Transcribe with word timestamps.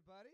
everybody. 0.00 0.28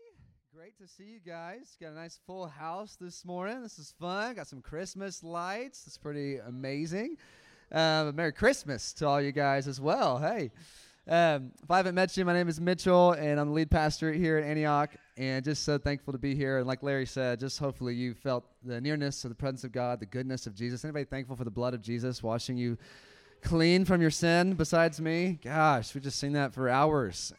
Great 0.55 0.77
to 0.77 0.87
see 0.87 1.03
you 1.03 1.19
guys. 1.19 1.77
Got 1.81 1.91
a 1.91 1.95
nice 1.95 2.19
full 2.25 2.47
house 2.47 2.95
this 2.99 3.25
morning. 3.25 3.61
This 3.61 3.79
is 3.79 3.93
fun. 3.99 4.35
Got 4.35 4.47
some 4.47 4.61
Christmas 4.61 5.23
lights. 5.23 5.85
It's 5.87 5.97
pretty 5.97 6.37
amazing. 6.37 7.17
Uh, 7.71 8.11
Merry 8.13 8.31
Christmas 8.31 8.93
to 8.93 9.07
all 9.07 9.21
you 9.21 9.31
guys 9.31 9.67
as 9.67 9.81
well. 9.81 10.19
Hey, 10.19 10.51
um, 11.07 11.51
if 11.61 11.69
I 11.69 11.77
haven't 11.77 11.95
met 11.95 12.15
you, 12.15 12.23
my 12.23 12.33
name 12.33 12.47
is 12.47 12.61
Mitchell, 12.61 13.13
and 13.13 13.39
I'm 13.39 13.47
the 13.47 13.53
lead 13.53 13.71
pastor 13.71 14.13
here 14.13 14.37
at 14.37 14.43
Antioch. 14.43 14.95
And 15.17 15.43
just 15.43 15.63
so 15.63 15.77
thankful 15.77 16.13
to 16.13 16.19
be 16.19 16.35
here. 16.35 16.59
And 16.59 16.67
like 16.67 16.83
Larry 16.83 17.05
said, 17.05 17.39
just 17.39 17.59
hopefully 17.59 17.95
you 17.95 18.13
felt 18.13 18.45
the 18.63 18.79
nearness 18.79 19.25
of 19.25 19.31
the 19.31 19.35
presence 19.35 19.63
of 19.63 19.71
God, 19.71 19.99
the 19.99 20.05
goodness 20.05 20.47
of 20.47 20.55
Jesus. 20.55 20.85
Anybody 20.85 21.05
thankful 21.05 21.35
for 21.35 21.45
the 21.45 21.51
blood 21.51 21.73
of 21.73 21.81
Jesus 21.81 22.23
washing 22.23 22.57
you 22.57 22.77
clean 23.41 23.85
from 23.85 24.01
your 24.01 24.11
sin 24.11 24.53
besides 24.53 25.01
me? 25.01 25.39
Gosh, 25.43 25.93
we 25.93 25.99
just 25.99 26.19
sing 26.19 26.33
that 26.33 26.53
for 26.53 26.69
hours 26.69 27.33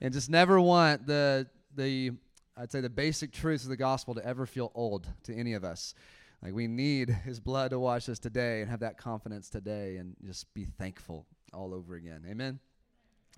and 0.00 0.12
just 0.12 0.30
never 0.30 0.60
want 0.60 1.06
the 1.06 1.46
the 1.76 2.12
I'd 2.56 2.72
say 2.72 2.80
the 2.80 2.88
basic 2.88 3.32
truths 3.32 3.64
of 3.64 3.70
the 3.70 3.76
gospel 3.76 4.14
to 4.14 4.24
ever 4.24 4.46
feel 4.46 4.72
old 4.74 5.06
to 5.24 5.34
any 5.34 5.52
of 5.52 5.62
us. 5.62 5.94
Like 6.42 6.54
we 6.54 6.66
need 6.66 7.10
his 7.24 7.38
blood 7.38 7.70
to 7.70 7.78
wash 7.78 8.08
us 8.08 8.18
today 8.18 8.62
and 8.62 8.70
have 8.70 8.80
that 8.80 8.96
confidence 8.96 9.50
today 9.50 9.96
and 9.96 10.16
just 10.24 10.52
be 10.54 10.64
thankful 10.64 11.26
all 11.52 11.74
over 11.74 11.94
again. 11.94 12.24
Amen. 12.28 12.58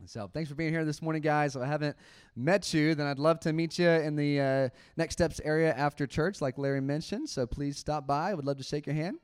So 0.07 0.31
thanks 0.33 0.49
for 0.49 0.55
being 0.55 0.73
here 0.73 0.85
this 0.85 1.03
morning, 1.03 1.23
guys. 1.23 1.57
If 1.57 1.63
I 1.63 1.67
haven't 1.67 1.97
met 2.37 2.73
you, 2.73 2.95
then 2.95 3.09
I'd 3.09 3.19
love 3.19 3.41
to 3.41 3.53
meet 3.53 3.81
you 3.81 3.89
in 3.89 4.15
the 4.15 4.41
uh, 4.41 4.69
Next 4.97 5.15
Steps 5.15 5.41
area 5.45 5.75
after 5.75 6.07
church, 6.07 6.41
like 6.41 6.57
Larry 6.57 6.81
mentioned. 6.81 7.29
So 7.29 7.47
please 7.47 7.77
stop 7.77 8.07
by. 8.07 8.31
I 8.31 8.35
would 8.35 8.45
love 8.45 8.59
to 8.59 8.63
shake 8.63 8.87
your 8.87 8.95
hand. 8.95 9.19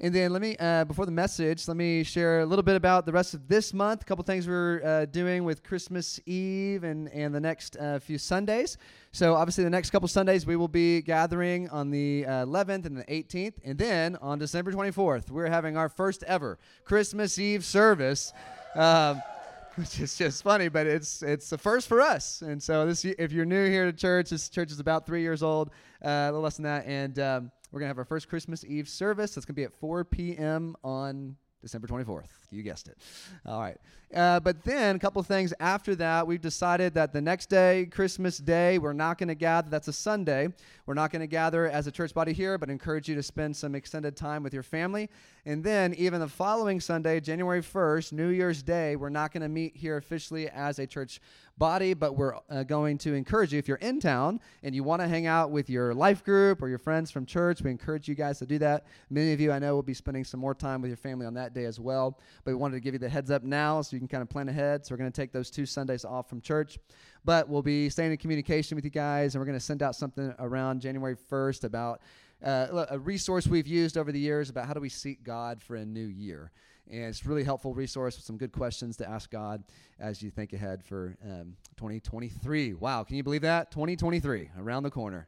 And 0.00 0.12
then 0.12 0.32
let 0.32 0.42
me, 0.42 0.56
uh, 0.58 0.84
before 0.84 1.06
the 1.06 1.12
message, 1.12 1.68
let 1.68 1.76
me 1.76 2.02
share 2.02 2.40
a 2.40 2.46
little 2.46 2.64
bit 2.64 2.74
about 2.74 3.06
the 3.06 3.12
rest 3.12 3.32
of 3.32 3.46
this 3.46 3.72
month. 3.72 4.02
A 4.02 4.04
couple 4.04 4.24
things 4.24 4.48
we're 4.48 4.82
uh, 4.84 5.04
doing 5.04 5.44
with 5.44 5.62
Christmas 5.62 6.18
Eve 6.26 6.82
and, 6.82 7.08
and 7.10 7.32
the 7.32 7.40
next 7.40 7.76
uh, 7.76 8.00
few 8.00 8.18
Sundays. 8.18 8.76
So, 9.12 9.34
obviously, 9.34 9.62
the 9.62 9.70
next 9.70 9.90
couple 9.90 10.08
Sundays, 10.08 10.46
we 10.46 10.56
will 10.56 10.66
be 10.66 11.00
gathering 11.00 11.68
on 11.68 11.92
the 11.92 12.24
11th 12.24 12.84
uh, 12.84 12.88
and 12.88 12.98
the 12.98 13.04
18th. 13.04 13.54
And 13.64 13.78
then 13.78 14.16
on 14.16 14.40
December 14.40 14.72
24th, 14.72 15.30
we're 15.30 15.48
having 15.48 15.76
our 15.76 15.88
first 15.88 16.24
ever 16.24 16.58
Christmas 16.84 17.38
Eve 17.38 17.64
service. 17.64 18.32
Um, 18.74 19.22
which 19.76 19.98
is 19.98 20.16
just 20.16 20.44
funny, 20.44 20.68
but 20.68 20.86
it's 20.86 21.20
it's 21.22 21.50
the 21.50 21.58
first 21.58 21.88
for 21.88 22.00
us. 22.00 22.42
And 22.42 22.62
so 22.62 22.86
this, 22.86 23.04
if 23.04 23.32
you're 23.32 23.44
new 23.44 23.68
here 23.68 23.86
to 23.86 23.92
church, 23.92 24.30
this 24.30 24.48
church 24.48 24.70
is 24.70 24.78
about 24.78 25.04
three 25.04 25.22
years 25.22 25.42
old, 25.42 25.70
uh, 26.04 26.08
a 26.08 26.26
little 26.26 26.42
less 26.42 26.56
than 26.56 26.64
that, 26.64 26.86
and 26.86 27.18
um, 27.18 27.50
we're 27.74 27.80
going 27.80 27.88
to 27.88 27.90
have 27.90 27.98
our 27.98 28.04
first 28.04 28.28
Christmas 28.28 28.64
Eve 28.64 28.88
service. 28.88 29.36
It's 29.36 29.44
going 29.44 29.54
to 29.54 29.60
be 29.60 29.64
at 29.64 29.72
4 29.72 30.04
p.m. 30.04 30.76
on 30.84 31.34
December 31.60 31.88
24th. 31.88 32.28
You 32.54 32.62
guessed 32.62 32.88
it. 32.88 32.96
All 33.44 33.60
right. 33.60 33.78
Uh, 34.14 34.38
but 34.38 34.62
then 34.62 34.94
a 34.94 34.98
couple 34.98 35.20
things 35.24 35.52
after 35.58 35.96
that, 35.96 36.24
we've 36.24 36.40
decided 36.40 36.94
that 36.94 37.12
the 37.12 37.20
next 37.20 37.50
day, 37.50 37.88
Christmas 37.90 38.38
Day, 38.38 38.78
we're 38.78 38.92
not 38.92 39.18
going 39.18 39.28
to 39.28 39.34
gather. 39.34 39.68
That's 39.68 39.88
a 39.88 39.92
Sunday. 39.92 40.48
We're 40.86 40.94
not 40.94 41.10
going 41.10 41.20
to 41.20 41.26
gather 41.26 41.68
as 41.68 41.88
a 41.88 41.90
church 41.90 42.14
body 42.14 42.32
here, 42.32 42.56
but 42.56 42.70
encourage 42.70 43.08
you 43.08 43.16
to 43.16 43.22
spend 43.24 43.56
some 43.56 43.74
extended 43.74 44.16
time 44.16 44.44
with 44.44 44.54
your 44.54 44.62
family. 44.62 45.10
And 45.46 45.64
then 45.64 45.94
even 45.94 46.20
the 46.20 46.28
following 46.28 46.80
Sunday, 46.80 47.18
January 47.20 47.60
1st, 47.60 48.12
New 48.12 48.28
Year's 48.28 48.62
Day, 48.62 48.94
we're 48.94 49.08
not 49.08 49.32
going 49.32 49.42
to 49.42 49.48
meet 49.48 49.76
here 49.76 49.96
officially 49.96 50.48
as 50.48 50.78
a 50.78 50.86
church 50.86 51.20
body, 51.58 51.94
but 51.94 52.16
we're 52.16 52.34
uh, 52.50 52.62
going 52.64 52.98
to 52.98 53.14
encourage 53.14 53.52
you 53.52 53.58
if 53.58 53.68
you're 53.68 53.76
in 53.78 54.00
town 54.00 54.40
and 54.62 54.74
you 54.74 54.82
want 54.82 55.00
to 55.00 55.08
hang 55.08 55.26
out 55.26 55.50
with 55.50 55.70
your 55.70 55.94
life 55.94 56.24
group 56.24 56.62
or 56.62 56.68
your 56.68 56.78
friends 56.78 57.10
from 57.10 57.26
church, 57.26 57.62
we 57.62 57.70
encourage 57.70 58.08
you 58.08 58.14
guys 58.14 58.38
to 58.38 58.46
do 58.46 58.58
that. 58.58 58.86
Many 59.10 59.32
of 59.32 59.40
you 59.40 59.52
I 59.52 59.58
know 59.58 59.74
will 59.74 59.82
be 59.82 59.94
spending 59.94 60.24
some 60.24 60.40
more 60.40 60.54
time 60.54 60.82
with 60.82 60.88
your 60.88 60.96
family 60.96 61.26
on 61.26 61.34
that 61.34 61.54
day 61.54 61.64
as 61.64 61.78
well, 61.78 62.18
but 62.44 62.50
we 62.50 62.54
wanted 62.56 62.74
to 62.74 62.80
give 62.80 62.94
you 62.94 62.98
the 62.98 63.08
heads 63.08 63.30
up 63.30 63.42
now 63.42 63.80
so 63.82 63.96
you 63.96 64.00
can 64.00 64.08
kind 64.08 64.22
of 64.22 64.28
plan 64.28 64.48
ahead. 64.48 64.84
So 64.84 64.92
we're 64.92 64.98
going 64.98 65.10
to 65.10 65.20
take 65.20 65.32
those 65.32 65.50
two 65.50 65.66
Sundays 65.66 66.04
off 66.04 66.28
from 66.28 66.40
church, 66.40 66.78
but 67.24 67.48
we'll 67.48 67.62
be 67.62 67.88
staying 67.88 68.12
in 68.12 68.18
communication 68.18 68.76
with 68.76 68.84
you 68.84 68.90
guys 68.90 69.34
and 69.34 69.40
we're 69.40 69.46
going 69.46 69.58
to 69.58 69.64
send 69.64 69.82
out 69.82 69.96
something 69.96 70.34
around 70.38 70.80
January 70.80 71.16
1st 71.16 71.64
about 71.64 72.00
uh, 72.44 72.86
a 72.90 72.98
resource 72.98 73.46
we've 73.46 73.66
used 73.66 73.96
over 73.96 74.12
the 74.12 74.18
years 74.18 74.50
about 74.50 74.66
how 74.66 74.74
do 74.74 74.80
we 74.80 74.88
seek 74.88 75.24
God 75.24 75.62
for 75.62 75.76
a 75.76 75.84
new 75.84 76.06
year. 76.06 76.52
And 76.90 77.04
it's 77.04 77.24
a 77.24 77.28
really 77.28 77.44
helpful 77.44 77.72
resource 77.74 78.16
with 78.16 78.26
some 78.26 78.36
good 78.36 78.52
questions 78.52 78.98
to 78.98 79.08
ask 79.08 79.30
God 79.30 79.64
as 79.98 80.22
you 80.22 80.30
think 80.30 80.52
ahead 80.52 80.84
for 80.84 81.16
um, 81.24 81.56
2023. 81.76 82.74
Wow, 82.74 83.04
can 83.04 83.16
you 83.16 83.22
believe 83.22 83.42
that? 83.42 83.70
2023, 83.70 84.50
around 84.58 84.82
the 84.82 84.90
corner. 84.90 85.26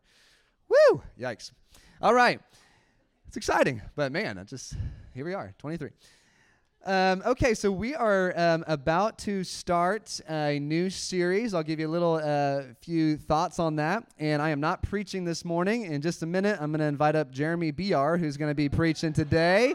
Woo! 0.69 1.03
Yikes. 1.19 1.53
All 2.03 2.13
right. 2.13 2.41
It's 3.27 3.37
exciting, 3.37 3.81
but 3.97 4.13
man, 4.13 4.39
I 4.39 4.45
just, 4.45 4.75
here 5.15 5.25
we 5.25 5.35
are, 5.35 5.55
23. 5.59 5.91
Um, 6.87 7.21
okay, 7.27 7.53
so 7.55 7.69
we 7.73 7.97
are 7.97 8.33
um, 8.37 8.63
about 8.69 9.19
to 9.19 9.43
start 9.43 10.21
a 10.29 10.61
new 10.61 10.89
series. 10.89 11.53
I'll 11.53 11.65
give 11.65 11.81
you 11.81 11.89
a 11.89 11.91
little 11.91 12.15
uh, 12.15 12.63
few 12.81 13.17
thoughts 13.17 13.59
on 13.59 13.75
that. 13.75 14.05
And 14.21 14.41
I 14.41 14.51
am 14.51 14.61
not 14.61 14.85
preaching 14.85 15.25
this 15.25 15.45
morning. 15.45 15.87
In 15.87 16.01
just 16.01 16.23
a 16.23 16.27
minute, 16.27 16.59
I'm 16.61 16.71
going 16.71 16.79
to 16.79 16.87
invite 16.87 17.17
up 17.17 17.33
Jeremy 17.33 17.73
Biar, 17.73 18.21
who's 18.21 18.37
going 18.37 18.53
to 18.53 18.55
be 18.55 18.69
preaching 18.69 19.13
today. 19.13 19.75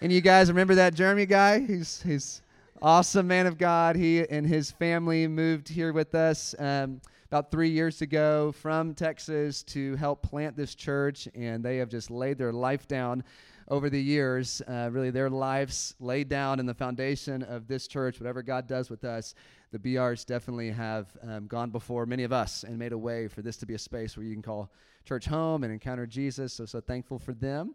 And 0.00 0.12
you 0.12 0.20
guys 0.20 0.48
remember 0.48 0.76
that 0.76 0.94
Jeremy 0.94 1.26
guy? 1.26 1.66
He's 1.66 2.00
he's 2.02 2.42
awesome 2.80 3.26
man 3.26 3.48
of 3.48 3.58
God. 3.58 3.96
He 3.96 4.24
and 4.24 4.46
his 4.46 4.70
family 4.70 5.26
moved 5.26 5.68
here 5.68 5.92
with 5.92 6.14
us 6.14 6.54
um, 6.60 7.00
about 7.26 7.50
three 7.50 7.70
years 7.70 8.02
ago 8.02 8.52
from 8.52 8.94
Texas 8.94 9.64
to 9.64 9.96
help 9.96 10.22
plant 10.22 10.54
this 10.56 10.76
church, 10.76 11.26
and 11.34 11.64
they 11.64 11.78
have 11.78 11.88
just 11.88 12.08
laid 12.08 12.38
their 12.38 12.52
life 12.52 12.86
down 12.86 13.24
over 13.68 13.90
the 13.90 14.00
years. 14.00 14.62
Uh, 14.68 14.88
really, 14.90 15.10
their 15.10 15.30
lives 15.30 15.94
laid 16.00 16.28
down 16.28 16.60
in 16.60 16.66
the 16.66 16.74
foundation 16.74 17.42
of 17.42 17.68
this 17.68 17.86
church. 17.86 18.20
Whatever 18.20 18.42
God 18.42 18.66
does 18.66 18.90
with 18.90 19.04
us, 19.04 19.34
the 19.72 19.78
Biars 19.78 20.24
definitely 20.24 20.70
have 20.70 21.08
um, 21.22 21.46
gone 21.46 21.70
before 21.70 22.06
many 22.06 22.24
of 22.24 22.32
us 22.32 22.64
and 22.64 22.78
made 22.78 22.92
a 22.92 22.98
way 22.98 23.28
for 23.28 23.42
this 23.42 23.56
to 23.58 23.66
be 23.66 23.74
a 23.74 23.78
space 23.78 24.16
where 24.16 24.24
you 24.24 24.32
can 24.32 24.42
call 24.42 24.70
church 25.04 25.26
home 25.26 25.64
and 25.64 25.72
encounter 25.72 26.06
Jesus. 26.06 26.52
So, 26.54 26.64
so 26.66 26.80
thankful 26.80 27.18
for 27.18 27.32
them. 27.32 27.74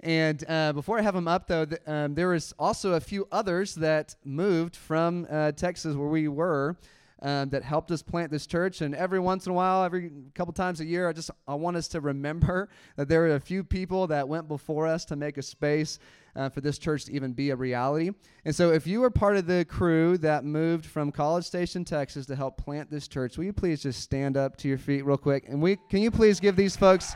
And 0.00 0.44
uh, 0.48 0.72
before 0.72 0.98
I 0.98 1.02
have 1.02 1.14
them 1.14 1.28
up, 1.28 1.46
though, 1.46 1.64
th- 1.64 1.80
um, 1.86 2.14
there 2.14 2.28
was 2.28 2.54
also 2.58 2.94
a 2.94 3.00
few 3.00 3.26
others 3.32 3.74
that 3.76 4.14
moved 4.24 4.76
from 4.76 5.26
uh, 5.30 5.52
Texas, 5.52 5.96
where 5.96 6.08
we 6.08 6.28
were, 6.28 6.76
um, 7.22 7.48
that 7.50 7.62
helped 7.62 7.90
us 7.90 8.02
plant 8.02 8.30
this 8.30 8.46
church. 8.46 8.80
And 8.80 8.94
every 8.94 9.18
once 9.18 9.46
in 9.46 9.52
a 9.52 9.54
while, 9.54 9.84
every 9.84 10.10
couple 10.34 10.52
times 10.52 10.80
a 10.80 10.84
year, 10.84 11.08
I 11.08 11.12
just 11.12 11.30
I 11.48 11.54
want 11.54 11.76
us 11.76 11.88
to 11.88 12.00
remember 12.00 12.68
that 12.96 13.08
there 13.08 13.24
are 13.24 13.34
a 13.34 13.40
few 13.40 13.64
people 13.64 14.06
that 14.08 14.28
went 14.28 14.48
before 14.48 14.86
us 14.86 15.04
to 15.06 15.16
make 15.16 15.38
a 15.38 15.42
space 15.42 15.98
uh, 16.34 16.50
for 16.50 16.60
this 16.60 16.76
church 16.76 17.06
to 17.06 17.12
even 17.12 17.32
be 17.32 17.50
a 17.50 17.56
reality. 17.56 18.10
And 18.44 18.54
so, 18.54 18.70
if 18.70 18.86
you 18.86 19.00
were 19.00 19.10
part 19.10 19.36
of 19.36 19.46
the 19.46 19.64
crew 19.64 20.18
that 20.18 20.44
moved 20.44 20.84
from 20.84 21.10
College 21.10 21.44
Station, 21.44 21.84
Texas, 21.84 22.26
to 22.26 22.36
help 22.36 22.58
plant 22.58 22.90
this 22.90 23.08
church, 23.08 23.38
will 23.38 23.44
you 23.44 23.54
please 23.54 23.82
just 23.82 24.00
stand 24.00 24.36
up 24.36 24.56
to 24.58 24.68
your 24.68 24.78
feet 24.78 25.04
real 25.04 25.16
quick? 25.16 25.46
And 25.48 25.62
we 25.62 25.76
can 25.88 26.02
you 26.02 26.10
please 26.10 26.38
give 26.38 26.56
these 26.56 26.76
folks 26.76 27.14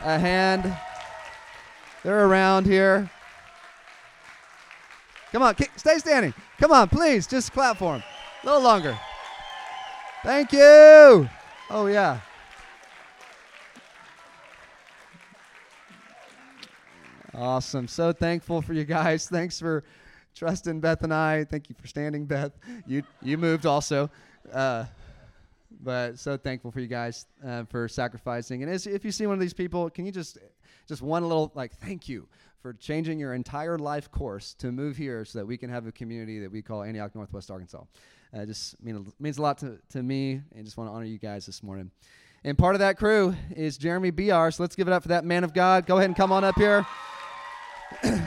a 0.00 0.18
hand? 0.18 0.76
They're 2.02 2.26
around 2.26 2.66
here. 2.66 3.10
Come 5.32 5.42
on, 5.42 5.54
stay 5.76 5.98
standing. 5.98 6.34
Come 6.58 6.72
on, 6.72 6.88
please, 6.88 7.26
just 7.26 7.52
clap 7.52 7.78
for 7.78 7.92
them. 7.92 8.02
A 8.42 8.46
little 8.46 8.62
longer. 8.62 8.98
Thank 10.22 10.52
you. 10.52 11.28
Oh, 11.70 11.86
yeah. 11.86 12.20
Awesome. 17.34 17.88
So 17.88 18.12
thankful 18.12 18.60
for 18.60 18.74
you 18.74 18.84
guys. 18.84 19.26
Thanks 19.26 19.58
for 19.58 19.82
trusting 20.34 20.80
Beth 20.80 21.02
and 21.02 21.14
I. 21.14 21.44
Thank 21.44 21.70
you 21.70 21.74
for 21.80 21.86
standing, 21.86 22.26
Beth. 22.26 22.52
You 22.86 23.02
you 23.22 23.38
moved 23.38 23.64
also. 23.64 24.10
Uh, 24.52 24.84
but 25.82 26.18
so 26.18 26.36
thankful 26.36 26.70
for 26.70 26.80
you 26.80 26.86
guys 26.86 27.26
uh, 27.46 27.64
for 27.64 27.88
sacrificing. 27.88 28.62
And 28.62 28.70
as, 28.70 28.86
if 28.86 29.04
you 29.04 29.12
see 29.12 29.26
one 29.26 29.34
of 29.34 29.40
these 29.40 29.54
people, 29.54 29.88
can 29.88 30.04
you 30.04 30.12
just 30.12 30.36
just 30.86 31.00
one 31.00 31.22
little 31.22 31.50
like 31.54 31.72
thank 31.76 32.08
you 32.08 32.28
for 32.60 32.74
changing 32.74 33.18
your 33.18 33.32
entire 33.32 33.78
life 33.78 34.10
course 34.10 34.52
to 34.54 34.70
move 34.70 34.96
here 34.96 35.24
so 35.24 35.38
that 35.38 35.46
we 35.46 35.56
can 35.56 35.70
have 35.70 35.86
a 35.86 35.92
community 35.92 36.40
that 36.40 36.52
we 36.52 36.60
call 36.60 36.82
Antioch 36.82 37.14
Northwest 37.14 37.50
Arkansas. 37.50 37.84
Uh, 38.32 38.46
just 38.46 38.82
mean, 38.82 39.12
means 39.18 39.38
a 39.38 39.42
lot 39.42 39.58
to, 39.58 39.78
to 39.90 40.02
me, 40.02 40.40
and 40.54 40.64
just 40.64 40.76
want 40.76 40.88
to 40.88 40.94
honor 40.94 41.04
you 41.04 41.18
guys 41.18 41.46
this 41.46 41.62
morning. 41.62 41.90
And 42.44 42.56
part 42.56 42.74
of 42.74 42.78
that 42.78 42.96
crew 42.96 43.34
is 43.54 43.76
Jeremy 43.76 44.12
Biar, 44.12 44.54
so 44.54 44.62
let's 44.62 44.76
give 44.76 44.86
it 44.86 44.92
up 44.92 45.02
for 45.02 45.08
that 45.08 45.24
man 45.24 45.42
of 45.42 45.52
God. 45.52 45.84
Go 45.84 45.96
ahead 45.96 46.08
and 46.08 46.16
come 46.16 46.30
on 46.32 46.44
up 46.44 46.56
here. 46.56 46.86
I 48.02 48.08
got 48.08 48.20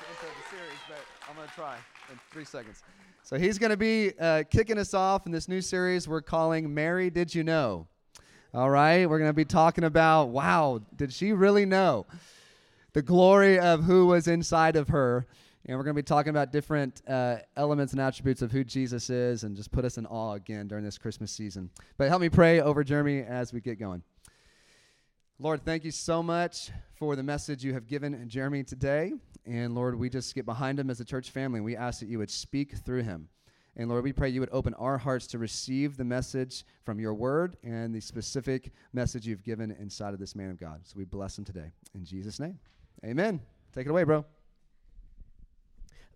the 0.00 0.06
intro 0.10 0.28
the 0.28 0.50
series, 0.50 0.80
but 0.88 0.98
I'm 1.30 1.36
gonna 1.36 1.48
try 1.54 1.76
in 2.10 2.18
three 2.32 2.44
seconds. 2.44 2.82
So 3.22 3.38
he's 3.38 3.58
going 3.58 3.70
to 3.70 3.76
be 3.76 4.12
uh, 4.20 4.44
kicking 4.48 4.78
us 4.78 4.94
off 4.94 5.26
in 5.26 5.32
this 5.32 5.48
new 5.48 5.60
series 5.60 6.06
we're 6.06 6.20
calling 6.20 6.72
Mary 6.72 7.10
Did 7.10 7.34
You 7.34 7.42
Know? 7.42 7.88
All 8.54 8.70
right, 8.70 9.08
we're 9.10 9.18
going 9.18 9.30
to 9.30 9.34
be 9.34 9.44
talking 9.44 9.82
about 9.82 10.26
wow, 10.26 10.80
did 10.94 11.12
she 11.12 11.32
really 11.32 11.66
know? 11.66 12.06
The 12.96 13.02
glory 13.02 13.58
of 13.58 13.84
who 13.84 14.06
was 14.06 14.26
inside 14.26 14.74
of 14.74 14.88
her. 14.88 15.26
And 15.66 15.76
we're 15.76 15.84
going 15.84 15.94
to 15.94 16.02
be 16.02 16.06
talking 16.06 16.30
about 16.30 16.50
different 16.50 17.02
uh, 17.06 17.36
elements 17.54 17.92
and 17.92 18.00
attributes 18.00 18.40
of 18.40 18.50
who 18.50 18.64
Jesus 18.64 19.10
is 19.10 19.44
and 19.44 19.54
just 19.54 19.70
put 19.70 19.84
us 19.84 19.98
in 19.98 20.06
awe 20.06 20.32
again 20.32 20.66
during 20.66 20.82
this 20.82 20.96
Christmas 20.96 21.30
season. 21.30 21.68
But 21.98 22.08
help 22.08 22.22
me 22.22 22.30
pray 22.30 22.62
over 22.62 22.82
Jeremy 22.82 23.18
as 23.18 23.52
we 23.52 23.60
get 23.60 23.78
going. 23.78 24.02
Lord, 25.38 25.62
thank 25.62 25.84
you 25.84 25.90
so 25.90 26.22
much 26.22 26.70
for 26.98 27.16
the 27.16 27.22
message 27.22 27.62
you 27.62 27.74
have 27.74 27.86
given 27.86 28.26
Jeremy 28.30 28.64
today. 28.64 29.12
And 29.44 29.74
Lord, 29.74 29.98
we 29.98 30.08
just 30.08 30.34
get 30.34 30.46
behind 30.46 30.80
him 30.80 30.88
as 30.88 30.98
a 30.98 31.04
church 31.04 31.28
family. 31.28 31.60
We 31.60 31.76
ask 31.76 32.00
that 32.00 32.08
you 32.08 32.16
would 32.16 32.30
speak 32.30 32.78
through 32.78 33.02
him. 33.02 33.28
And 33.76 33.90
Lord, 33.90 34.04
we 34.04 34.14
pray 34.14 34.30
you 34.30 34.40
would 34.40 34.48
open 34.52 34.72
our 34.72 34.96
hearts 34.96 35.26
to 35.26 35.38
receive 35.38 35.98
the 35.98 36.04
message 36.04 36.64
from 36.82 36.98
your 36.98 37.12
word 37.12 37.58
and 37.62 37.94
the 37.94 38.00
specific 38.00 38.72
message 38.94 39.26
you've 39.26 39.42
given 39.42 39.70
inside 39.72 40.14
of 40.14 40.18
this 40.18 40.34
man 40.34 40.48
of 40.48 40.58
God. 40.58 40.80
So 40.84 40.94
we 40.96 41.04
bless 41.04 41.36
him 41.36 41.44
today. 41.44 41.72
In 41.94 42.02
Jesus' 42.02 42.40
name, 42.40 42.58
amen. 43.04 43.40
Take 43.72 43.86
it 43.86 43.90
away, 43.90 44.04
bro. 44.04 44.24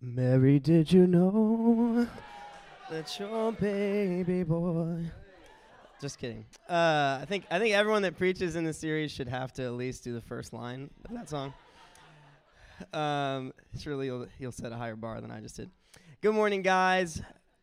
Mary, 0.01 0.59
did 0.59 0.91
you 0.91 1.07
know 1.07 2.07
that 2.91 3.19
your 3.19 3.53
baby 3.53 4.43
boy? 4.43 5.11
Just 6.01 6.19
kidding. 6.19 6.47
Uh, 6.69 7.19
I 7.21 7.27
think 7.29 7.45
I 7.51 7.59
think 7.59 7.75
everyone 7.75 8.01
that 8.03 8.17
preaches 8.17 8.57
in 8.57 8.65
the 8.65 8.73
series 8.73 9.13
should 9.13 9.29
have 9.29 9.53
to 9.55 9.65
at 9.65 9.73
least 9.73 10.03
do 10.03 10.15
the 10.15 10.21
first 10.23 10.55
line 10.55 10.89
of 11.05 11.15
that 11.15 11.29
song. 11.29 11.53
Um, 12.95 13.53
surely 13.79 14.07
you'll 14.07 14.27
you'll 14.39 14.53
set 14.53 14.73
a 14.73 14.77
higher 14.77 14.97
bar 14.97 15.21
than 15.21 15.31
I 15.31 15.41
just 15.41 15.57
did. 15.57 15.71
Good 16.23 16.35
morning, 16.35 16.63
guys. 16.63 17.21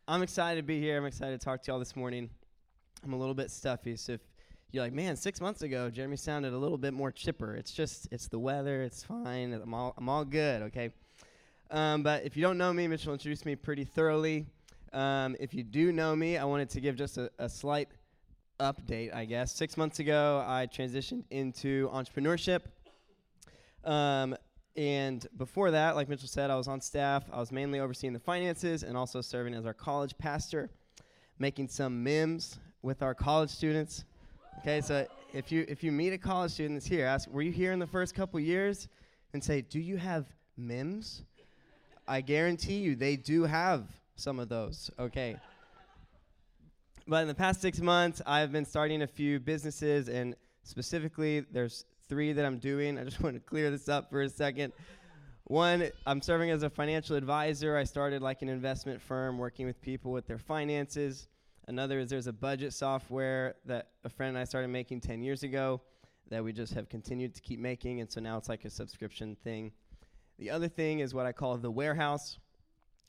I'm 0.08 0.22
excited 0.22 0.62
to 0.62 0.64
be 0.64 0.80
here. 0.80 0.98
I'm 0.98 1.06
excited 1.06 1.40
to 1.40 1.44
talk 1.44 1.64
to 1.64 1.72
y'all 1.72 1.80
this 1.80 1.96
morning. 1.96 2.30
I'm 3.04 3.14
a 3.14 3.18
little 3.18 3.34
bit 3.34 3.50
stuffy, 3.50 3.96
so 3.96 4.14
if 4.14 4.22
you're 4.72 4.84
like, 4.84 4.94
man, 4.94 5.16
six 5.16 5.40
months 5.40 5.62
ago, 5.62 5.90
Jeremy 5.90 6.18
sounded 6.18 6.54
a 6.54 6.58
little 6.58 6.78
bit 6.78 6.94
more 6.94 7.12
chipper. 7.12 7.56
It's 7.56 7.72
just, 7.72 8.08
it's 8.12 8.28
the 8.28 8.40
weather. 8.40 8.82
It's 8.84 9.04
fine. 9.04 9.54
I'm 9.54 9.74
all, 9.74 9.94
I'm 9.98 10.10
all 10.10 10.26
good. 10.26 10.64
Okay. 10.64 10.92
Um, 11.72 12.04
but 12.04 12.26
if 12.26 12.36
you 12.36 12.42
don't 12.42 12.58
know 12.58 12.74
me, 12.74 12.88
Mitchell 12.88 13.14
introduced 13.14 13.46
me 13.46 13.56
pretty 13.56 13.86
thoroughly. 13.86 14.46
Um, 14.94 15.36
if 15.40 15.54
you 15.54 15.64
do 15.64 15.92
know 15.92 16.16
me, 16.16 16.38
I 16.38 16.44
wanted 16.46 16.70
to 16.72 16.82
give 16.82 16.96
just 16.96 17.18
a, 17.18 17.32
a 17.40 17.50
slight 17.50 17.90
update, 18.60 19.14
I 19.14 19.26
guess. 19.26 19.54
Six 19.54 19.78
months 19.78 20.00
ago, 20.00 20.44
I 20.46 20.68
transitioned 20.68 21.24
into 21.30 21.90
entrepreneurship. 21.90 22.62
Um, 23.84 24.36
and 24.76 25.26
before 25.38 25.72
that, 25.72 25.96
like 25.96 26.10
Mitchell 26.10 26.28
said, 26.28 26.50
I 26.50 26.56
was 26.56 26.68
on 26.68 26.82
staff. 26.82 27.24
I 27.32 27.40
was 27.40 27.52
mainly 27.52 27.80
overseeing 27.80 28.14
the 28.14 28.20
finances 28.20 28.84
and 28.84 28.98
also 28.98 29.22
serving 29.22 29.54
as 29.54 29.66
our 29.66 29.74
college 29.74 30.18
pastor, 30.18 30.70
making 31.40 31.70
some 31.70 32.04
MIMS 32.04 32.60
with 32.82 33.02
our 33.02 33.16
college 33.16 33.50
students. 33.50 34.04
Okay, 34.60 34.82
so 34.82 35.06
if 35.34 35.52
you 35.52 35.66
if 35.68 35.84
you 35.84 35.92
meet 35.92 36.14
a 36.14 36.18
college 36.18 36.52
student 36.52 36.76
that's 36.76 36.88
here, 36.88 37.06
ask, 37.06 37.30
were 37.30 37.42
you 37.42 37.52
here 37.52 37.72
in 37.72 37.80
the 37.80 37.88
first 37.88 38.16
couple 38.16 38.40
years? 38.40 38.88
And 39.34 39.44
say, 39.44 39.62
do 39.62 39.80
you 39.80 39.98
have 39.98 40.26
MIMS? 40.58 41.24
I 42.08 42.22
guarantee 42.22 42.78
you 42.78 42.96
they 42.96 43.18
do 43.18 43.44
have 43.44 43.88
some 44.16 44.40
of 44.40 44.50
those. 44.50 44.90
Okay. 44.98 45.36
But 47.08 47.22
in 47.22 47.28
the 47.28 47.36
past 47.36 47.62
six 47.62 47.80
months, 47.80 48.22
I've 48.26 48.52
been 48.52 48.66
starting 48.66 49.02
a 49.02 49.08
few 49.08 49.40
businesses, 49.40 50.10
and 50.10 50.36
specifically, 50.64 51.42
there's 51.52 51.86
three 52.10 52.34
that 52.34 52.46
I'm 52.46 52.58
doing. 52.58 52.98
I 52.98 53.04
just 53.04 53.22
want 53.24 53.36
to 53.36 53.40
clear 53.40 53.70
this 53.70 53.88
up 53.88 54.10
for 54.10 54.22
a 54.22 54.30
second. 54.30 54.74
One, 55.46 55.90
I'm 56.06 56.22
serving 56.22 56.50
as 56.50 56.64
a 56.64 56.70
financial 56.70 57.16
advisor. 57.16 57.78
I 57.78 57.86
started 57.86 58.22
like 58.22 58.42
an 58.42 58.50
investment 58.50 59.02
firm 59.02 59.38
working 59.38 59.66
with 59.66 59.80
people 59.82 60.12
with 60.12 60.28
their 60.28 60.40
finances. 60.40 61.30
Another 61.70 62.00
is 62.00 62.10
there's 62.10 62.28
a 62.28 62.34
budget 62.34 62.72
software 62.74 63.56
that 63.66 63.90
a 64.06 64.10
friend 64.10 64.30
and 64.30 64.38
I 64.38 64.46
started 64.46 64.70
making 64.70 65.02
10 65.02 65.22
years 65.22 65.44
ago 65.44 65.82
that 66.30 66.42
we 66.42 66.54
just 66.54 66.74
have 66.74 66.88
continued 66.88 67.36
to 67.36 67.42
keep 67.42 67.60
making, 67.60 68.00
and 68.00 68.10
so 68.10 68.22
now 68.22 68.38
it's 68.38 68.48
like 68.48 68.64
a 68.64 68.70
subscription 68.70 69.36
thing. 69.44 69.74
The 70.40 70.50
other 70.50 70.70
thing 70.70 71.00
is 71.00 71.14
what 71.14 71.26
I 71.26 71.34
call 71.34 71.58
the 71.58 71.72
warehouse. 71.72 72.40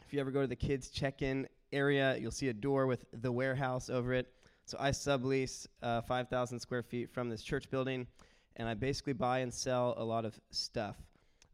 If 0.05 0.12
you 0.12 0.19
ever 0.19 0.32
go 0.32 0.40
to 0.40 0.46
the 0.49 0.56
kids' 0.56 0.90
check 0.90 1.22
in 1.22 1.46
area, 1.72 2.16
you'll 2.16 2.32
see 2.32 2.49
a 2.49 2.52
door 2.52 2.87
with 2.87 3.05
the 3.12 3.31
warehouse 3.31 3.90
over 3.90 4.12
it. 4.12 4.32
So 4.64 4.76
I 4.81 4.90
sublease 4.90 5.66
uh, 5.82 6.00
5,000 6.02 6.58
square 6.58 6.82
feet 6.82 7.10
from 7.10 7.31
this 7.31 7.43
church 7.43 7.70
building, 7.70 8.08
and 8.56 8.69
I 8.69 8.75
basically 8.75 9.12
buy 9.12 9.38
and 9.38 9.55
sell 9.55 9.94
a 9.99 10.05
lot 10.05 10.25
of 10.25 10.38
stuff. 10.50 10.96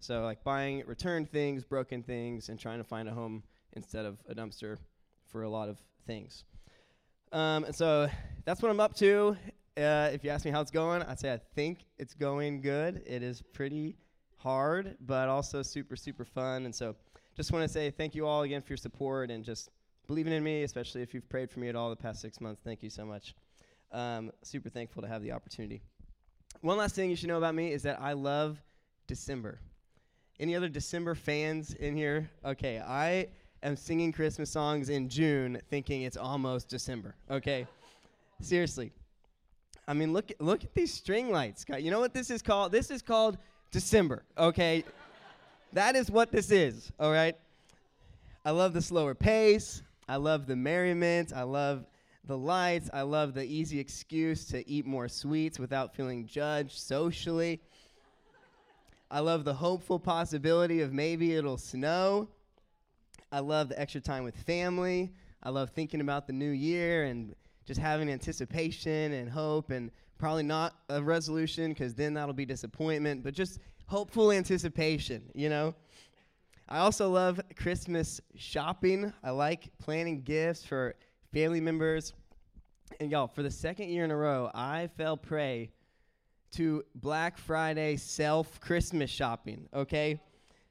So, 0.01 0.23
like 0.23 0.43
buying 0.43 0.83
returned 0.87 1.31
things, 1.31 1.65
broken 1.65 2.03
things, 2.03 2.49
and 2.49 2.59
trying 2.59 2.79
to 2.79 2.85
find 2.85 3.09
a 3.09 3.13
home 3.13 3.43
instead 3.75 4.07
of 4.07 4.19
a 4.29 4.35
dumpster 4.35 4.79
for 5.27 5.43
a 5.43 5.49
lot 5.49 5.69
of 5.69 5.79
things. 6.07 6.45
Um, 7.35 7.67
so 7.73 8.09
that's 8.45 8.63
what 8.63 8.71
I'm 8.71 8.79
up 8.79 8.95
to. 8.95 9.37
Uh, 9.77 10.09
if 10.13 10.23
you 10.23 10.31
ask 10.31 10.45
me 10.45 10.53
how 10.53 10.61
it's 10.61 10.71
going, 10.71 11.03
I'd 11.03 11.19
say 11.19 11.33
I 11.33 11.41
think 11.57 11.81
it's 11.99 12.15
going 12.15 12.61
good. 12.61 13.03
It 13.05 13.25
is 13.25 13.43
pretty 13.43 13.97
hard, 14.37 14.97
but 15.01 15.29
also 15.29 15.61
super, 15.61 15.97
super 15.97 16.25
fun. 16.25 16.65
And 16.65 16.73
so 16.73 16.95
just 17.37 17.51
want 17.51 17.65
to 17.65 17.69
say 17.69 17.91
thank 17.91 18.15
you 18.15 18.25
all 18.25 18.43
again 18.43 18.63
for 18.63 18.69
your 18.69 18.77
support 18.77 19.33
and 19.33 19.45
just 19.45 19.69
believing 20.07 20.33
in 20.33 20.45
me, 20.45 20.63
especially 20.63 21.03
if 21.03 21.13
you've 21.13 21.29
prayed 21.29 21.51
for 21.51 21.59
me 21.59 21.69
at 21.69 21.75
all 21.75 21.91
the 21.91 21.97
past 21.97 22.21
six 22.21 22.41
months. 22.41 22.61
Thank 22.63 22.85
you 22.85 22.91
so 22.91 23.05
much. 23.05 23.35
Um, 23.91 24.31
super 24.43 24.69
thankful 24.69 25.03
to 25.03 25.09
have 25.09 25.21
the 25.21 25.33
opportunity. 25.33 25.83
One 26.61 26.79
last 26.79 26.95
thing 26.95 27.11
you 27.11 27.17
should 27.17 27.29
know 27.29 27.39
about 27.39 27.57
me 27.57 27.73
is 27.73 27.83
that 27.83 28.01
I 28.01 28.13
love 28.13 28.63
December. 29.09 29.59
Any 30.39 30.55
other 30.55 30.69
December 30.69 31.17
fans 31.17 31.75
in 31.75 31.97
here? 31.97 32.31
Okay, 32.45 32.79
I 32.79 33.27
am 33.65 33.77
singing 33.77 34.13
Christmas 34.13 34.51
songs 34.51 34.91
in 34.91 35.09
June 35.09 35.61
thinking 35.71 36.03
it's 36.03 36.17
almost 36.17 36.69
December. 36.69 37.15
Okay? 37.31 37.67
Seriously. 38.41 38.93
I 39.87 39.95
mean, 39.95 40.13
look 40.13 40.33
look 40.39 40.65
at 40.65 40.75
these 40.75 40.93
string 40.93 41.31
lights. 41.31 41.65
You 41.79 41.91
know 41.91 42.01
what 42.01 42.15
this 42.15 42.31
is 42.31 42.43
called? 42.43 42.73
This 42.73 42.91
is 42.91 43.03
called 43.03 43.39
December. 43.71 44.23
Okay? 44.39 44.85
that 45.73 45.97
is 45.97 46.11
what 46.11 46.31
this 46.31 46.51
is, 46.51 46.93
all 47.01 47.11
right? 47.13 47.37
I 48.45 48.53
love 48.53 48.73
the 48.73 48.83
slower 48.83 49.15
pace. 49.15 49.83
I 50.09 50.17
love 50.17 50.47
the 50.47 50.57
merriment. 50.57 51.33
I 51.35 51.43
love 51.43 51.85
the 52.25 52.37
lights. 52.37 52.89
I 52.93 53.03
love 53.03 53.35
the 53.35 53.45
easy 53.45 53.81
excuse 53.81 54.47
to 54.47 54.69
eat 54.69 54.87
more 54.87 55.09
sweets 55.09 55.59
without 55.59 55.95
feeling 55.95 56.27
judged 56.27 56.79
socially. 56.79 57.61
I 59.11 59.21
love 59.21 59.45
the 59.45 59.55
hopeful 59.55 59.99
possibility 59.99 60.81
of 60.81 60.93
maybe 60.93 61.35
it'll 61.35 61.59
snow. 61.59 62.29
I 63.35 63.41
love 63.41 63.69
the 63.69 63.81
extra 63.81 64.01
time 64.01 64.23
with 64.23 64.37
family. 64.37 65.13
I 65.43 65.51
love 65.51 65.71
thinking 65.71 66.01
about 66.01 66.29
the 66.29 66.33
new 66.33 66.51
year 66.51 67.03
and 67.03 67.35
just 67.67 67.81
having 67.81 68.09
anticipation 68.09 69.13
and 69.13 69.29
hope 69.29 69.71
and 69.71 69.91
probably 70.19 70.45
not 70.45 70.75
a 70.89 71.03
resolution 71.03 71.71
because 71.73 71.97
then 71.97 72.15
that'll 72.15 72.33
be 72.33 72.47
disappointment, 72.47 73.25
but 73.25 73.35
just 73.35 73.59
hopeful 73.87 74.31
anticipation, 74.31 75.25
you 75.35 75.49
know? 75.49 75.75
I 76.69 76.79
also 76.79 77.11
love 77.11 77.41
Christmas 77.57 78.21
shopping. 78.37 79.13
I 79.25 79.31
like 79.31 79.69
planning 79.79 80.23
gifts 80.23 80.65
for 80.65 80.95
family 81.33 81.61
members. 81.61 82.13
And 83.01 83.11
y'all, 83.11 83.27
for 83.27 83.43
the 83.43 83.51
second 83.51 83.89
year 83.89 84.05
in 84.05 84.13
a 84.13 84.17
row, 84.17 84.49
I 84.55 84.87
fell 84.97 85.17
prey 85.17 85.73
to 86.53 86.85
Black 86.95 87.37
Friday 87.37 87.97
self 87.97 88.61
Christmas 88.61 89.11
shopping, 89.11 89.69
okay? 89.75 90.21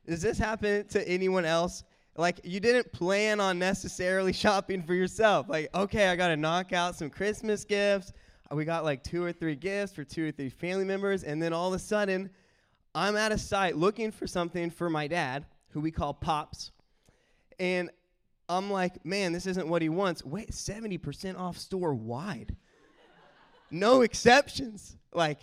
Does 0.07 0.21
this 0.21 0.37
happen 0.37 0.87
to 0.87 1.05
anyone 1.05 1.43
else? 1.43 1.83
Like, 2.15 2.41
you 2.43 2.59
didn't 2.59 2.91
plan 2.91 3.39
on 3.39 3.57
necessarily 3.57 4.33
shopping 4.33 4.83
for 4.83 4.93
yourself. 4.93 5.49
Like, 5.49 5.69
okay, 5.73 6.07
I 6.07 6.15
gotta 6.15 6.37
knock 6.37 6.73
out 6.73 6.95
some 6.95 7.09
Christmas 7.09 7.63
gifts. 7.65 8.13
Uh, 8.51 8.55
we 8.55 8.65
got 8.65 8.83
like 8.83 9.03
two 9.03 9.23
or 9.23 9.31
three 9.31 9.55
gifts 9.55 9.93
for 9.93 10.03
two 10.03 10.27
or 10.27 10.31
three 10.31 10.49
family 10.49 10.85
members, 10.85 11.23
and 11.23 11.41
then 11.41 11.53
all 11.53 11.67
of 11.69 11.73
a 11.73 11.79
sudden, 11.79 12.29
I'm 12.95 13.15
out 13.15 13.31
of 13.31 13.41
sight 13.41 13.75
looking 13.75 14.11
for 14.11 14.27
something 14.27 14.69
for 14.69 14.89
my 14.89 15.07
dad, 15.07 15.45
who 15.69 15.79
we 15.79 15.91
call 15.91 16.13
Pops. 16.13 16.71
And 17.59 17.89
I'm 18.47 18.69
like, 18.69 19.03
man, 19.05 19.33
this 19.33 19.47
isn't 19.47 19.67
what 19.67 19.81
he 19.81 19.89
wants. 19.89 20.23
Wait, 20.23 20.51
70% 20.51 21.39
off 21.39 21.57
store 21.57 21.93
wide. 21.93 22.55
no 23.71 24.01
exceptions. 24.01 24.97
Like, 25.13 25.39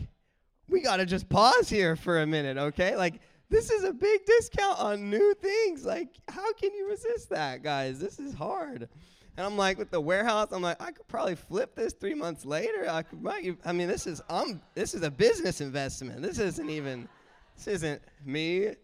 we 0.68 0.80
got 0.80 0.99
to 0.99 1.06
just 1.06 1.28
pause 1.28 1.68
here 1.68 1.97
for 1.97 2.21
a 2.21 2.26
minute, 2.26 2.56
okay? 2.56 2.97
Like, 2.97 3.21
this 3.50 3.71
is 3.71 3.85
a 3.85 3.92
big 3.92 4.25
discount 4.25 4.78
on 4.78 5.11
new 5.11 5.35
things. 5.35 5.85
Like, 5.85 6.09
how 6.28 6.52
can 6.54 6.73
you 6.73 6.88
resist 6.88 7.30
that, 7.30 7.62
guys? 7.62 7.99
This 7.99 8.19
is 8.19 8.33
hard. 8.33 8.88
And 9.37 9.47
I'm 9.47 9.57
like, 9.57 9.78
with 9.78 9.90
the 9.90 10.00
warehouse, 10.00 10.49
I'm 10.52 10.62
like, 10.62 10.80
I 10.80 10.92
could 10.92 11.09
probably 11.09 11.35
flip 11.35 11.75
this 11.75 11.92
three 11.92 12.14
months 12.14 12.45
later. 12.45 12.87
I 12.88 13.02
could, 13.02 13.26
I 13.64 13.73
mean, 13.73 13.88
this 13.88 14.07
is, 14.07 14.23
um, 14.28 14.61
this 14.75 14.95
is 14.95 15.02
a 15.02 15.11
business 15.11 15.61
investment. 15.61 16.23
This 16.23 16.38
isn't 16.38 16.71
even, 16.71 17.09
this 17.57 17.66
isn't 17.66 18.02
me 18.25 18.75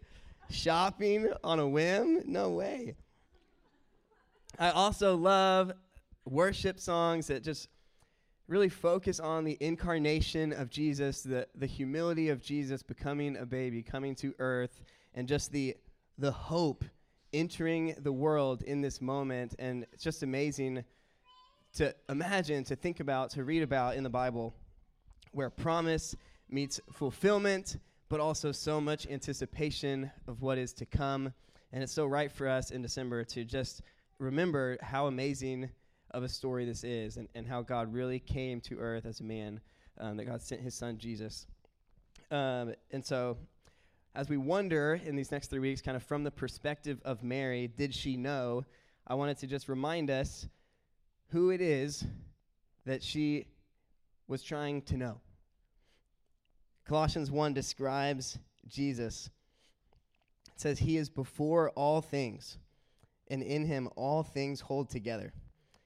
shopping 0.51 1.31
on 1.45 1.61
a 1.61 1.69
whim. 1.69 2.23
No 2.27 2.51
way. 2.51 2.97
I 4.59 4.71
also 4.71 5.17
love 5.17 5.73
worship 6.25 6.81
songs 6.81 7.29
that 7.29 7.45
just 7.45 7.69
really 8.49 8.69
focus 8.69 9.19
on 9.19 9.45
the 9.45 9.57
incarnation 9.61 10.53
of 10.53 10.71
Jesus, 10.71 11.23
the, 11.23 11.47
the 11.55 11.67
humility 11.67 12.29
of 12.29 12.41
Jesus 12.41 12.83
becoming 12.83 13.37
a 13.37 13.47
baby, 13.47 13.83
coming 13.83 14.15
to 14.17 14.35
earth, 14.39 14.83
and 15.15 15.27
just 15.27 15.51
the, 15.53 15.77
the 16.19 16.31
hope 16.31 16.85
entering 17.33 17.95
the 17.99 18.13
world 18.13 18.63
in 18.63 18.81
this 18.81 19.01
moment. 19.01 19.55
And 19.59 19.87
it's 19.93 20.05
just 20.05 20.23
amazing 20.23 20.85
to 21.75 21.95
imagine, 22.09 22.65
to 22.65 22.77
think 22.77 23.01
about, 23.01 23.31
to 23.31 23.45
read 23.45 23.63
about 23.63 23.97
in 23.97 24.03
the 24.03 24.11
Bible 24.11 24.55
where 25.33 25.51
promise 25.51 26.15
meets 26.49 26.81
fulfillment, 26.93 27.77
but 28.09 28.21
also 28.21 28.53
so 28.53 28.81
much 28.81 29.07
anticipation 29.09 30.11
of 30.29 30.41
what 30.41 30.57
is 30.57 30.73
to 30.75 30.87
come. 30.87 31.33
And 31.73 31.83
it's 31.83 31.93
so 31.93 32.07
right 32.07 32.31
for 32.31 32.49
us 32.49 32.71
in 32.71 32.81
December 32.81 33.25
to 33.25 33.45
just 33.45 33.83
remember 34.19 34.79
how 34.81 35.09
amazing 35.09 35.69
of 36.17 36.23
a 36.23 36.29
story 36.31 36.65
this 36.65 36.83
is 36.83 37.19
and, 37.19 37.29
and 37.35 37.47
how 37.47 37.61
God 37.61 37.93
really 37.93 38.19
came 38.19 38.59
to 38.63 38.79
earth 38.79 39.05
as 39.05 39.21
a 39.21 39.23
man, 39.23 39.61
um, 39.99 40.17
that 40.17 40.25
God 40.25 40.41
sent 40.41 40.63
his 40.63 40.75
son 40.75 40.97
Jesus 40.97 41.47
Um, 42.31 42.75
and 42.91 43.05
so, 43.05 43.37
as 44.15 44.31
we 44.31 44.39
wonder 44.39 44.99
in 45.05 45.15
these 45.15 45.31
next 45.31 45.51
three 45.51 45.59
weeks, 45.59 45.83
kind 45.83 45.95
of 45.95 46.03
from 46.03 46.25
the 46.25 46.31
perspective 46.31 47.03
of 47.05 47.23
Mary, 47.23 47.69
did 47.69 47.95
she 47.95 48.17
know? 48.17 48.65
I 49.07 49.15
wanted 49.15 49.37
to 49.39 49.47
just 49.47 49.69
remind 49.69 50.11
us 50.11 50.49
who 51.29 51.51
it 51.51 51.61
is 51.61 52.05
that 52.87 53.03
she 53.03 53.47
was 54.27 54.43
trying 54.43 54.81
to 54.83 54.97
know. 54.97 55.21
Colossians 56.87 57.31
1 57.31 57.53
describes 57.53 58.39
Jesus. 58.67 59.29
It 60.55 60.61
says, 60.61 60.79
He 60.79 60.97
is 60.97 61.11
before 61.11 61.71
all 61.71 62.01
things, 62.01 62.57
and 63.29 63.43
in 63.43 63.67
him 63.67 63.91
all 63.97 64.23
things 64.23 64.61
hold 64.63 64.89
together. 64.89 65.35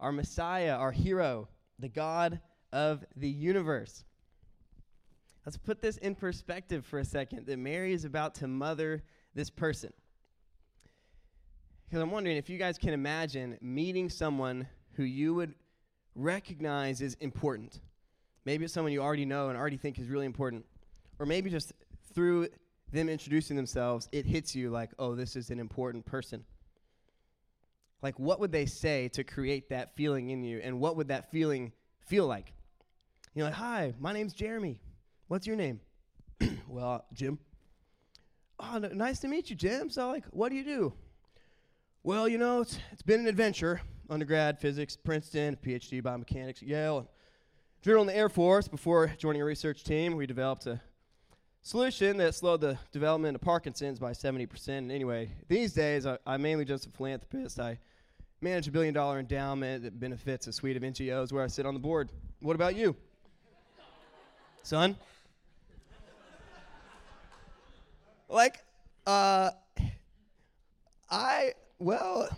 Our 0.00 0.12
Messiah, 0.12 0.76
our 0.76 0.92
hero, 0.92 1.48
the 1.78 1.88
God 1.88 2.40
of 2.72 3.04
the 3.16 3.28
universe. 3.28 4.04
Let's 5.44 5.56
put 5.56 5.80
this 5.80 5.96
in 5.96 6.14
perspective 6.14 6.84
for 6.84 6.98
a 6.98 7.04
second 7.04 7.46
that 7.46 7.58
Mary 7.58 7.92
is 7.92 8.04
about 8.04 8.34
to 8.36 8.46
mother 8.46 9.02
this 9.34 9.48
person. 9.50 9.92
Because 11.88 12.02
I'm 12.02 12.10
wondering 12.10 12.36
if 12.36 12.50
you 12.50 12.58
guys 12.58 12.76
can 12.76 12.92
imagine 12.92 13.56
meeting 13.62 14.10
someone 14.10 14.68
who 14.92 15.04
you 15.04 15.32
would 15.34 15.54
recognize 16.14 17.00
is 17.00 17.14
important. 17.20 17.80
Maybe 18.44 18.64
it's 18.64 18.74
someone 18.74 18.92
you 18.92 19.00
already 19.00 19.24
know 19.24 19.48
and 19.48 19.56
already 19.56 19.78
think 19.78 19.98
is 19.98 20.08
really 20.08 20.26
important. 20.26 20.66
Or 21.18 21.24
maybe 21.24 21.48
just 21.48 21.72
through 22.12 22.48
them 22.92 23.08
introducing 23.08 23.56
themselves, 23.56 24.08
it 24.12 24.26
hits 24.26 24.54
you 24.54 24.70
like, 24.70 24.90
oh, 24.98 25.14
this 25.14 25.36
is 25.36 25.50
an 25.50 25.58
important 25.58 26.04
person. 26.04 26.44
Like, 28.02 28.18
what 28.18 28.40
would 28.40 28.52
they 28.52 28.66
say 28.66 29.08
to 29.08 29.24
create 29.24 29.70
that 29.70 29.96
feeling 29.96 30.30
in 30.30 30.44
you? 30.44 30.60
And 30.62 30.80
what 30.80 30.96
would 30.96 31.08
that 31.08 31.30
feeling 31.30 31.72
feel 32.06 32.26
like? 32.26 32.52
you 33.34 33.44
know 33.44 33.50
like, 33.50 33.54
hi, 33.54 33.94
my 34.00 34.12
name's 34.12 34.32
Jeremy. 34.32 34.80
What's 35.28 35.46
your 35.46 35.56
name? 35.56 35.80
well, 36.68 37.04
Jim. 37.12 37.38
Oh, 38.58 38.78
nice 38.78 39.20
to 39.20 39.28
meet 39.28 39.50
you, 39.50 39.56
Jim. 39.56 39.90
So, 39.90 40.08
like, 40.08 40.24
what 40.30 40.48
do 40.48 40.56
you 40.56 40.64
do? 40.64 40.92
Well, 42.02 42.28
you 42.28 42.38
know, 42.38 42.62
it's, 42.62 42.78
it's 42.90 43.02
been 43.02 43.20
an 43.20 43.26
adventure. 43.26 43.80
Undergrad, 44.10 44.58
physics, 44.58 44.96
Princeton, 44.96 45.56
PhD, 45.62 46.02
biomechanics 46.02 46.62
Yale. 46.62 47.08
Journal 47.82 48.02
in 48.02 48.06
the 48.08 48.16
Air 48.16 48.28
Force. 48.28 48.66
Before 48.66 49.12
joining 49.18 49.42
a 49.42 49.44
research 49.44 49.84
team, 49.84 50.16
we 50.16 50.26
developed 50.26 50.66
a 50.66 50.80
solution 51.68 52.16
that 52.16 52.34
slowed 52.34 52.62
the 52.62 52.78
development 52.92 53.34
of 53.34 53.42
Parkinson's 53.42 53.98
by 53.98 54.12
70%. 54.12 54.68
And 54.68 54.90
anyway, 54.90 55.28
these 55.48 55.74
days, 55.74 56.06
I, 56.06 56.16
I'm 56.26 56.40
mainly 56.40 56.64
just 56.64 56.86
a 56.86 56.90
philanthropist. 56.90 57.60
I 57.60 57.78
manage 58.40 58.68
a 58.68 58.70
billion 58.70 58.94
dollar 58.94 59.18
endowment 59.18 59.82
that 59.82 60.00
benefits 60.00 60.46
a 60.46 60.52
suite 60.52 60.78
of 60.78 60.82
NGOs 60.82 61.30
where 61.30 61.44
I 61.44 61.46
sit 61.46 61.66
on 61.66 61.74
the 61.74 61.80
board. 61.80 62.08
What 62.40 62.54
about 62.54 62.74
you? 62.74 62.96
Son? 64.62 64.96
like, 68.30 68.64
uh, 69.06 69.50
I, 71.10 71.52
well, 71.78 72.30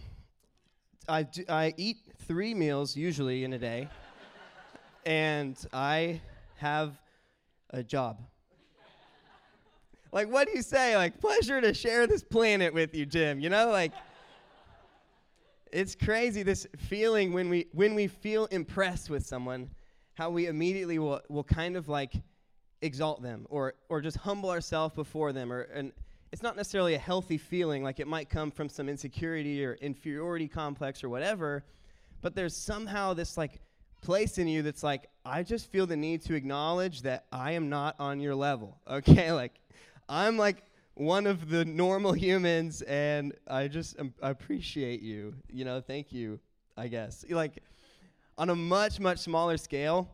I, 1.08 1.22
do, 1.22 1.44
I 1.48 1.72
eat 1.76 1.98
three 2.26 2.52
meals 2.52 2.96
usually 2.96 3.44
in 3.44 3.52
a 3.52 3.58
day, 3.58 3.88
and 5.06 5.56
I 5.72 6.20
have 6.56 6.98
a 7.70 7.84
job. 7.84 8.18
Like, 10.12 10.28
what 10.28 10.48
do 10.48 10.54
you 10.54 10.62
say? 10.62 10.96
Like, 10.96 11.20
pleasure 11.20 11.60
to 11.60 11.72
share 11.72 12.06
this 12.06 12.22
planet 12.22 12.74
with 12.74 12.94
you, 12.94 13.06
Jim. 13.06 13.38
You 13.40 13.50
know, 13.50 13.70
like, 13.70 13.92
it's 15.72 15.94
crazy 15.94 16.42
this 16.42 16.66
feeling 16.76 17.32
when 17.32 17.48
we 17.48 17.66
when 17.72 17.94
we 17.94 18.08
feel 18.08 18.46
impressed 18.46 19.08
with 19.08 19.24
someone, 19.24 19.70
how 20.14 20.30
we 20.30 20.46
immediately 20.46 20.98
will 20.98 21.20
will 21.28 21.44
kind 21.44 21.76
of 21.76 21.88
like 21.88 22.14
exalt 22.82 23.22
them 23.22 23.46
or 23.50 23.74
or 23.88 24.00
just 24.00 24.16
humble 24.16 24.50
ourselves 24.50 24.94
before 24.94 25.32
them 25.32 25.52
or 25.52 25.62
and 25.62 25.92
it's 26.32 26.42
not 26.42 26.56
necessarily 26.56 26.94
a 26.94 26.98
healthy 26.98 27.36
feeling 27.36 27.82
like 27.82 28.00
it 28.00 28.06
might 28.06 28.30
come 28.30 28.50
from 28.50 28.68
some 28.68 28.88
insecurity 28.88 29.64
or 29.64 29.74
inferiority 29.74 30.48
complex 30.48 31.04
or 31.04 31.08
whatever 31.08 31.62
but 32.22 32.34
there's 32.34 32.56
somehow 32.56 33.12
this 33.12 33.36
like 33.36 33.60
place 34.00 34.38
in 34.38 34.48
you 34.48 34.62
that's 34.62 34.82
like 34.82 35.10
i 35.26 35.42
just 35.42 35.70
feel 35.70 35.86
the 35.86 35.96
need 35.96 36.22
to 36.22 36.34
acknowledge 36.34 37.02
that 37.02 37.26
i 37.32 37.52
am 37.52 37.68
not 37.68 37.94
on 37.98 38.18
your 38.18 38.34
level 38.34 38.78
okay 38.90 39.30
like 39.30 39.60
i'm 40.10 40.36
like 40.36 40.62
one 40.94 41.26
of 41.26 41.48
the 41.48 41.64
normal 41.64 42.12
humans 42.26 42.82
and 42.82 43.32
i 43.48 43.66
just 43.66 43.98
um, 43.98 44.12
appreciate 44.20 45.00
you 45.00 45.34
you 45.48 45.64
know 45.64 45.80
thank 45.80 46.12
you 46.12 46.38
i 46.76 46.86
guess 46.86 47.24
like 47.30 47.62
on 48.36 48.50
a 48.50 48.54
much 48.54 49.00
much 49.00 49.20
smaller 49.20 49.56
scale 49.56 50.06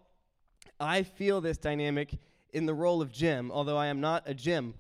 i 0.78 1.02
feel 1.02 1.40
this 1.40 1.58
dynamic 1.58 2.16
in 2.56 2.64
the 2.64 2.72
role 2.72 3.02
of 3.02 3.12
Jim, 3.12 3.52
although 3.52 3.76
I 3.76 3.88
am 3.88 4.00
not 4.00 4.22
a 4.24 4.32
Jim. 4.32 4.72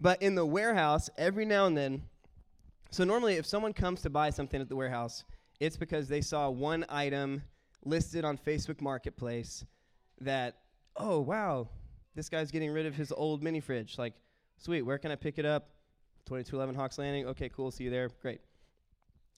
But 0.00 0.20
in 0.20 0.34
the 0.34 0.44
warehouse, 0.44 1.08
every 1.16 1.44
now 1.44 1.66
and 1.66 1.76
then, 1.76 2.02
so 2.90 3.04
normally 3.04 3.34
if 3.34 3.46
someone 3.46 3.72
comes 3.72 4.02
to 4.02 4.10
buy 4.10 4.30
something 4.30 4.60
at 4.60 4.68
the 4.68 4.74
warehouse, 4.74 5.22
it's 5.60 5.76
because 5.76 6.08
they 6.08 6.20
saw 6.20 6.50
one 6.50 6.84
item 6.88 7.42
listed 7.84 8.24
on 8.24 8.36
Facebook 8.36 8.80
Marketplace 8.80 9.64
that, 10.20 10.56
oh, 10.96 11.20
wow, 11.20 11.68
this 12.14 12.28
guy's 12.28 12.50
getting 12.50 12.70
rid 12.70 12.86
of 12.86 12.94
his 12.94 13.12
old 13.12 13.42
mini 13.42 13.60
fridge. 13.60 13.98
Like, 13.98 14.14
sweet, 14.58 14.82
where 14.82 14.98
can 14.98 15.10
I 15.10 15.16
pick 15.16 15.38
it 15.38 15.46
up? 15.46 15.70
2211 16.26 16.74
Hawks 16.74 16.98
Landing. 16.98 17.26
Okay, 17.26 17.48
cool, 17.48 17.70
see 17.70 17.84
you 17.84 17.90
there. 17.90 18.10
Great. 18.20 18.40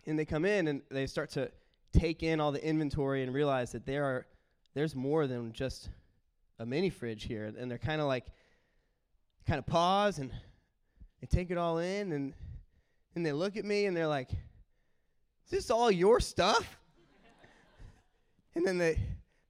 And 0.06 0.18
they 0.18 0.24
come 0.24 0.44
in 0.44 0.68
and 0.68 0.82
they 0.90 1.06
start 1.06 1.30
to 1.30 1.50
take 1.92 2.22
in 2.22 2.40
all 2.40 2.52
the 2.52 2.64
inventory 2.66 3.22
and 3.22 3.32
realize 3.32 3.72
that 3.72 3.86
there 3.86 4.04
are 4.04 4.26
there's 4.74 4.96
more 4.96 5.28
than 5.28 5.52
just 5.52 5.88
a 6.58 6.66
mini 6.66 6.90
fridge 6.90 7.24
here, 7.24 7.44
and 7.56 7.70
they're 7.70 7.78
kind 7.78 8.00
of 8.00 8.08
like, 8.08 8.26
kind 9.46 9.58
of 9.58 9.66
pause 9.66 10.18
and 10.18 10.32
they 11.20 11.26
take 11.26 11.50
it 11.50 11.58
all 11.58 11.78
in, 11.78 12.12
and 12.12 12.34
and 13.14 13.24
they 13.24 13.32
look 13.32 13.56
at 13.56 13.64
me 13.64 13.86
and 13.86 13.96
they're 13.96 14.08
like, 14.08 14.30
"Is 14.32 15.50
this 15.50 15.70
all 15.70 15.90
your 15.90 16.20
stuff?" 16.20 16.78
and 18.54 18.66
then 18.66 18.78
they 18.78 18.98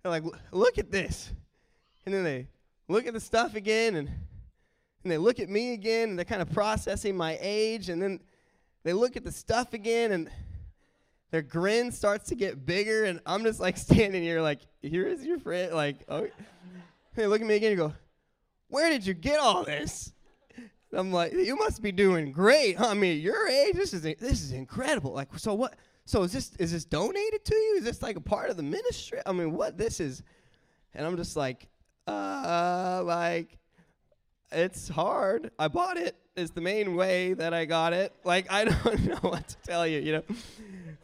they're 0.03 0.13
like, 0.13 0.25
"Look 0.53 0.79
at 0.79 0.91
this," 0.91 1.33
and 2.05 2.15
then 2.15 2.23
they 2.23 2.49
look 2.89 3.07
at 3.07 3.15
the 3.15 3.21
stuff 3.21 3.55
again, 3.55 3.95
and 3.97 4.09
and 5.03 5.13
they 5.13 5.19
look 5.19 5.39
at 5.39 5.51
me 5.51 5.75
again, 5.75 6.11
and 6.11 6.19
they're 6.19 6.25
kind 6.25 6.41
of 6.41 6.51
processing 6.51 7.17
my 7.17 7.39
age, 7.41 7.91
and 7.91 8.01
then 8.01 8.21
they 8.85 8.95
look 8.95 9.17
at 9.17 9.25
the 9.25 9.33
stuff 9.33 9.75
again, 9.75 10.13
and 10.13 10.31
their 11.31 11.43
grin 11.43 11.93
starts 11.93 12.29
to 12.31 12.35
get 12.35 12.65
bigger, 12.65 13.05
and 13.05 13.21
I'm 13.27 13.45
just 13.45 13.61
like 13.61 13.77
standing 13.89 14.23
here, 14.23 14.41
like, 14.41 14.61
here 14.81 15.07
is 15.07 15.25
your 15.25 15.39
friend, 15.39 15.75
like, 15.75 15.97
oh. 16.09 16.29
They 17.15 17.27
look 17.27 17.41
at 17.41 17.47
me 17.47 17.55
again 17.55 17.73
and 17.73 17.79
go, 17.79 17.93
Where 18.69 18.91
did 18.91 19.07
you 19.07 19.15
get 19.15 19.39
all 19.39 19.65
this? 19.65 20.13
And 20.57 21.01
I'm 21.01 21.13
like, 21.13 21.33
You 21.33 21.57
must 21.57 21.83
be 21.83 21.93
doing 21.93 22.33
great. 22.33 22.77
Huh? 22.77 22.89
I 22.89 22.95
mean, 22.95 23.21
your 23.21 23.49
age, 23.49 23.75
this 23.75 23.95
is 23.95 24.03
this 24.03 24.43
is 24.43 24.53
incredible. 24.53 25.13
Like, 25.13 25.29
so 25.39 25.55
what? 25.55 25.77
So 26.07 26.23
is 26.23 26.33
this 26.33 26.53
is 26.59 26.73
this 26.73 26.85
donated 26.85 27.45
to 27.45 27.55
you? 27.55 27.77
Is 27.79 27.85
this 27.85 28.03
like 28.03 28.17
a 28.17 28.21
part 28.21 28.51
of 28.51 28.57
the 28.57 28.63
ministry? 28.63 29.21
I 29.25 29.33
mean, 29.33 29.53
what 29.53 29.79
this 29.79 30.01
is? 30.01 30.23
And 30.93 31.07
I'm 31.07 31.17
just 31.17 31.37
like, 31.37 31.69
uh, 32.07 33.03
like, 33.05 33.59
it's 34.53 34.89
hard. 34.89 35.51
I 35.59 35.69
bought 35.69 35.97
it. 35.97 36.17
Is 36.37 36.51
the 36.51 36.61
main 36.61 36.97
way 36.97 37.35
that 37.35 37.55
I 37.55 37.65
got 37.65 37.93
it. 37.93 38.13
Like, 38.25 38.51
I 38.51 38.65
don't 38.85 39.05
know 39.05 39.19
what 39.21 39.47
to 39.49 39.57
tell 39.65 39.87
you. 39.87 40.01
You 40.01 40.13
know, 40.13 40.23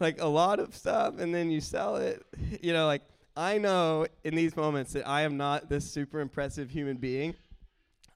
like 0.00 0.20
a 0.20 0.26
lot 0.26 0.58
of 0.58 0.74
stuff, 0.74 1.18
and 1.18 1.32
then 1.34 1.50
you 1.50 1.60
sell 1.60 1.96
it. 1.96 2.24
You 2.60 2.72
know, 2.72 2.86
like 2.86 3.02
I 3.36 3.58
know 3.58 4.06
in 4.24 4.34
these 4.34 4.56
moments 4.56 4.92
that 4.94 5.06
I 5.08 5.22
am 5.22 5.36
not 5.36 5.68
this 5.68 5.88
super 5.88 6.20
impressive 6.20 6.70
human 6.70 6.96
being. 6.96 7.34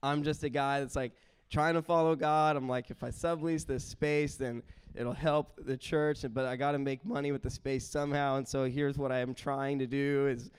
I'm 0.03 0.23
just 0.23 0.43
a 0.43 0.49
guy 0.49 0.81
that's 0.81 0.95
like 0.95 1.13
trying 1.49 1.75
to 1.75 1.81
follow 1.81 2.15
God. 2.15 2.57
I'm 2.57 2.67
like, 2.67 2.91
if 2.91 3.01
I 3.03 3.09
sublease 3.09 3.65
this 3.65 3.83
space, 3.83 4.35
then 4.35 4.61
it'll 4.93 5.13
help 5.13 5.59
the 5.65 5.77
church, 5.77 6.25
but 6.33 6.45
I 6.45 6.55
got 6.55 6.73
to 6.73 6.79
make 6.79 7.05
money 7.05 7.31
with 7.31 7.43
the 7.43 7.49
space 7.49 7.87
somehow. 7.87 8.37
And 8.37 8.47
so 8.47 8.65
here's 8.65 8.97
what 8.97 9.11
I 9.11 9.19
am 9.19 9.33
trying 9.33 9.79
to 9.79 9.87
do 9.87 10.27
is 10.27 10.51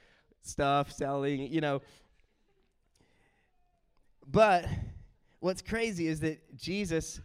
stuff, 0.42 0.90
selling, 0.92 1.52
you 1.52 1.61
know. 1.61 1.83
But 4.26 4.66
what's 5.40 5.62
crazy 5.62 6.09
is 6.09 6.21
that 6.21 6.56
Jesus 6.56 7.21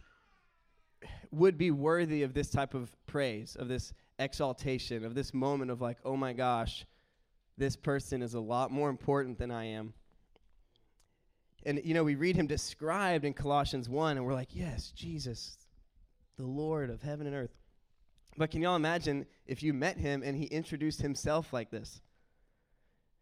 would 1.30 1.58
be 1.58 1.70
worthy 1.70 2.22
of 2.22 2.34
this 2.34 2.50
type 2.50 2.74
of 2.74 2.94
praise, 3.06 3.56
of 3.56 3.68
this 3.68 3.92
exaltation, 4.18 5.04
of 5.04 5.14
this 5.14 5.34
moment 5.34 5.70
of 5.70 5.80
like, 5.80 5.98
oh 6.04 6.16
my 6.16 6.32
gosh, 6.32 6.84
this 7.58 7.74
person 7.76 8.22
is 8.22 8.34
a 8.34 8.40
lot 8.40 8.70
more 8.70 8.90
important 8.90 9.38
than 9.38 9.50
I 9.50 9.64
am. 9.66 9.94
And, 11.64 11.80
you 11.84 11.94
know, 11.94 12.04
we 12.04 12.16
read 12.16 12.36
him 12.36 12.46
described 12.46 13.24
in 13.24 13.34
Colossians 13.34 13.88
1, 13.88 14.16
and 14.16 14.26
we're 14.26 14.34
like, 14.34 14.54
yes, 14.54 14.92
Jesus, 14.94 15.56
the 16.36 16.46
Lord 16.46 16.90
of 16.90 17.02
heaven 17.02 17.26
and 17.26 17.36
earth. 17.36 17.54
But 18.36 18.50
can 18.50 18.62
y'all 18.62 18.76
imagine 18.76 19.26
if 19.46 19.62
you 19.62 19.72
met 19.72 19.96
him 19.96 20.22
and 20.24 20.36
he 20.36 20.46
introduced 20.46 21.02
himself 21.02 21.52
like 21.52 21.70
this? 21.70 22.00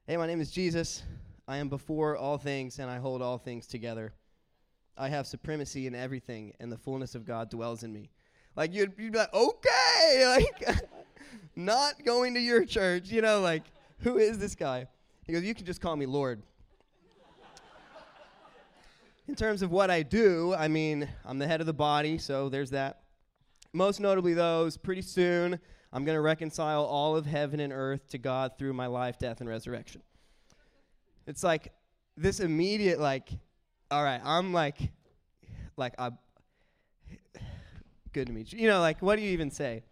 Hey, 0.06 0.16
my 0.16 0.26
name 0.26 0.40
is 0.40 0.50
Jesus. 0.50 1.02
I 1.50 1.57
am 1.57 1.69
before 1.69 2.16
all 2.16 2.38
things, 2.38 2.78
and 2.78 2.88
I 2.88 2.99
hold 2.99 3.21
all 3.21 3.37
things 3.37 3.66
together. 3.66 4.12
I 4.97 5.09
have 5.09 5.26
supremacy 5.26 5.88
in 5.88 5.97
everything, 5.97 6.52
and 6.61 6.71
the 6.71 6.78
fullness 6.78 7.16
of 7.16 7.25
God 7.25 7.50
dwells 7.50 7.83
in 7.83 7.92
me. 7.92 8.09
Like, 8.54 8.73
you'd, 8.73 8.92
you'd 8.97 9.11
be 9.11 9.19
like, 9.19 9.35
okay, 9.35 10.26
like, 10.69 10.78
not 11.57 12.04
going 12.04 12.35
to 12.35 12.40
your 12.40 12.64
church, 12.64 13.09
you 13.11 13.21
know, 13.21 13.40
like, 13.40 13.64
who 13.99 14.19
is 14.19 14.38
this 14.38 14.54
guy? 14.54 14.87
He 15.26 15.33
goes, 15.33 15.42
You 15.42 15.52
can 15.52 15.66
just 15.66 15.80
call 15.80 15.97
me 15.97 16.07
Lord. 16.07 16.40
In 19.26 19.35
terms 19.35 19.62
of 19.62 19.73
what 19.73 19.90
I 19.90 20.04
do, 20.04 20.54
I 20.54 20.69
mean, 20.69 21.09
I'm 21.25 21.40
the 21.40 21.49
head 21.49 21.61
of 21.61 21.66
the 21.66 21.73
body, 21.73 22.16
so 22.16 22.49
there's 22.49 22.71
that. 22.71 23.00
Most 23.73 23.99
notably, 23.99 24.35
those, 24.35 24.76
pretty 24.76 25.02
soon, 25.02 25.59
I'm 25.92 26.04
going 26.04 26.16
to 26.16 26.23
reconcile 26.23 26.85
all 26.85 27.16
of 27.16 27.26
heaven 27.26 27.59
and 27.59 27.73
earth 27.73 28.09
to 28.11 28.19
God 28.19 28.52
through 28.57 28.73
my 28.73 28.87
life, 28.87 29.19
death, 29.19 29.40
and 29.40 29.50
resurrection. 29.50 30.02
It's 31.26 31.42
like 31.42 31.72
this 32.16 32.40
immediate, 32.40 33.00
like, 33.00 33.30
all 33.90 34.02
right, 34.02 34.20
I'm 34.24 34.52
like, 34.52 34.76
like, 35.76 35.94
I, 35.98 36.10
good 38.12 38.26
to 38.26 38.32
meet 38.32 38.52
you. 38.52 38.60
You 38.60 38.68
know, 38.68 38.80
like, 38.80 39.00
what 39.02 39.16
do 39.16 39.22
you 39.22 39.30
even 39.30 39.50
say? 39.50 39.82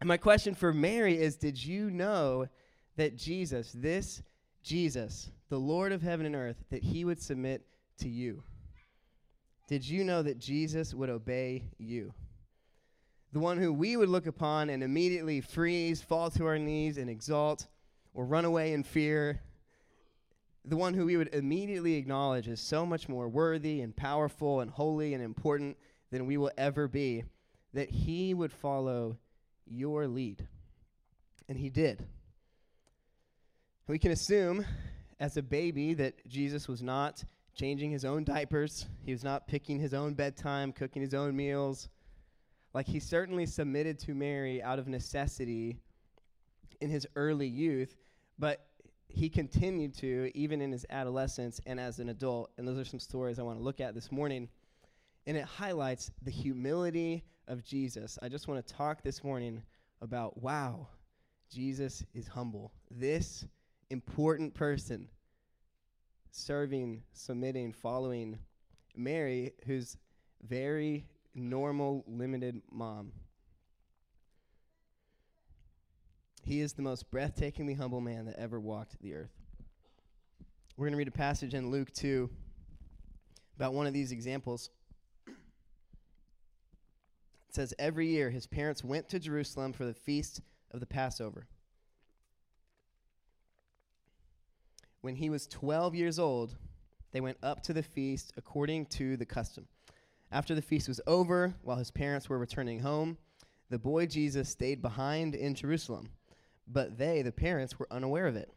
And 0.00 0.08
my 0.08 0.16
question 0.16 0.54
for 0.54 0.72
Mary 0.72 1.18
is 1.18 1.36
Did 1.36 1.62
you 1.62 1.90
know 1.90 2.46
that 2.96 3.16
Jesus, 3.16 3.72
this 3.74 4.22
Jesus, 4.62 5.30
the 5.48 5.58
Lord 5.58 5.92
of 5.92 6.02
heaven 6.02 6.26
and 6.26 6.34
earth, 6.34 6.56
that 6.70 6.82
he 6.82 7.04
would 7.04 7.20
submit 7.20 7.64
to 7.98 8.08
you? 8.08 8.42
Did 9.68 9.88
you 9.88 10.04
know 10.04 10.22
that 10.22 10.38
Jesus 10.38 10.94
would 10.94 11.08
obey 11.08 11.70
you? 11.78 12.12
The 13.32 13.40
one 13.40 13.58
who 13.58 13.72
we 13.72 13.96
would 13.96 14.08
look 14.08 14.26
upon 14.26 14.70
and 14.70 14.82
immediately 14.82 15.40
freeze, 15.40 16.00
fall 16.00 16.30
to 16.30 16.46
our 16.46 16.58
knees, 16.58 16.98
and 16.98 17.10
exalt, 17.10 17.66
or 18.14 18.24
run 18.24 18.44
away 18.44 18.72
in 18.72 18.82
fear. 18.82 19.40
The 20.68 20.76
one 20.76 20.94
who 20.94 21.06
we 21.06 21.16
would 21.16 21.32
immediately 21.32 21.94
acknowledge 21.94 22.48
is 22.48 22.60
so 22.60 22.84
much 22.84 23.08
more 23.08 23.28
worthy 23.28 23.80
and 23.80 23.94
powerful 23.94 24.60
and 24.60 24.70
holy 24.70 25.14
and 25.14 25.22
important 25.22 25.76
than 26.10 26.26
we 26.26 26.36
will 26.36 26.50
ever 26.58 26.88
be, 26.88 27.24
that 27.72 27.88
he 27.88 28.34
would 28.34 28.52
follow 28.52 29.16
your 29.64 30.08
lead. 30.08 30.46
And 31.48 31.56
he 31.56 31.70
did. 31.70 32.04
We 33.86 34.00
can 34.00 34.10
assume 34.10 34.66
as 35.20 35.36
a 35.36 35.42
baby 35.42 35.94
that 35.94 36.26
Jesus 36.26 36.66
was 36.66 36.82
not 36.82 37.22
changing 37.54 37.92
his 37.92 38.04
own 38.04 38.24
diapers, 38.24 38.86
he 39.04 39.12
was 39.12 39.24
not 39.24 39.46
picking 39.46 39.78
his 39.78 39.94
own 39.94 40.14
bedtime, 40.14 40.72
cooking 40.72 41.00
his 41.00 41.14
own 41.14 41.36
meals. 41.36 41.88
Like 42.74 42.86
he 42.86 43.00
certainly 43.00 43.46
submitted 43.46 43.98
to 44.00 44.14
Mary 44.14 44.62
out 44.62 44.78
of 44.78 44.88
necessity 44.88 45.78
in 46.80 46.90
his 46.90 47.06
early 47.14 47.46
youth, 47.46 47.96
but 48.38 48.66
he 49.08 49.28
continued 49.28 49.94
to 49.98 50.30
even 50.34 50.60
in 50.60 50.72
his 50.72 50.84
adolescence 50.90 51.60
and 51.66 51.80
as 51.80 51.98
an 51.98 52.08
adult. 52.08 52.50
And 52.58 52.66
those 52.66 52.78
are 52.78 52.84
some 52.84 53.00
stories 53.00 53.38
I 53.38 53.42
want 53.42 53.58
to 53.58 53.64
look 53.64 53.80
at 53.80 53.94
this 53.94 54.12
morning. 54.12 54.48
And 55.26 55.36
it 55.36 55.44
highlights 55.44 56.10
the 56.22 56.30
humility 56.30 57.24
of 57.48 57.64
Jesus. 57.64 58.18
I 58.22 58.28
just 58.28 58.48
want 58.48 58.64
to 58.64 58.74
talk 58.74 59.02
this 59.02 59.24
morning 59.24 59.62
about 60.02 60.40
wow, 60.42 60.88
Jesus 61.52 62.04
is 62.14 62.28
humble. 62.28 62.72
This 62.90 63.44
important 63.90 64.54
person 64.54 65.08
serving, 66.30 67.02
submitting, 67.12 67.72
following 67.72 68.38
Mary, 68.94 69.52
who's 69.66 69.96
very 70.46 71.06
normal, 71.34 72.04
limited 72.06 72.60
mom. 72.70 73.12
He 76.46 76.60
is 76.60 76.74
the 76.74 76.82
most 76.82 77.10
breathtakingly 77.10 77.76
humble 77.76 78.00
man 78.00 78.26
that 78.26 78.38
ever 78.38 78.60
walked 78.60 79.02
the 79.02 79.14
earth. 79.14 79.32
We're 80.76 80.84
going 80.84 80.92
to 80.92 80.98
read 80.98 81.08
a 81.08 81.10
passage 81.10 81.54
in 81.54 81.72
Luke 81.72 81.92
2 81.92 82.30
about 83.56 83.74
one 83.74 83.88
of 83.88 83.92
these 83.92 84.12
examples. 84.12 84.70
It 85.26 85.34
says, 87.50 87.74
Every 87.80 88.06
year 88.06 88.30
his 88.30 88.46
parents 88.46 88.84
went 88.84 89.08
to 89.08 89.18
Jerusalem 89.18 89.72
for 89.72 89.84
the 89.84 89.92
feast 89.92 90.40
of 90.70 90.78
the 90.78 90.86
Passover. 90.86 91.48
When 95.00 95.16
he 95.16 95.30
was 95.30 95.48
12 95.48 95.96
years 95.96 96.20
old, 96.20 96.54
they 97.10 97.20
went 97.20 97.38
up 97.42 97.64
to 97.64 97.72
the 97.72 97.82
feast 97.82 98.32
according 98.36 98.86
to 98.86 99.16
the 99.16 99.26
custom. 99.26 99.66
After 100.30 100.54
the 100.54 100.62
feast 100.62 100.86
was 100.86 101.00
over, 101.08 101.56
while 101.62 101.78
his 101.78 101.90
parents 101.90 102.28
were 102.28 102.38
returning 102.38 102.78
home, 102.78 103.18
the 103.68 103.80
boy 103.80 104.06
Jesus 104.06 104.48
stayed 104.48 104.80
behind 104.80 105.34
in 105.34 105.56
Jerusalem. 105.56 106.10
But 106.66 106.98
they, 106.98 107.22
the 107.22 107.32
parents, 107.32 107.78
were 107.78 107.86
unaware 107.90 108.26
of 108.26 108.36
it. 108.36 108.52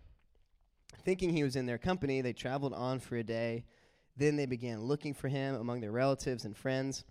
Thinking 1.03 1.31
he 1.31 1.43
was 1.43 1.55
in 1.55 1.65
their 1.65 1.77
company, 1.77 2.21
they 2.21 2.33
traveled 2.33 2.73
on 2.73 2.99
for 2.99 3.17
a 3.17 3.23
day. 3.23 3.65
Then 4.17 4.35
they 4.35 4.45
began 4.45 4.83
looking 4.83 5.13
for 5.13 5.27
him 5.27 5.55
among 5.55 5.81
their 5.81 5.91
relatives 5.91 6.45
and 6.45 6.57
friends. 6.57 7.05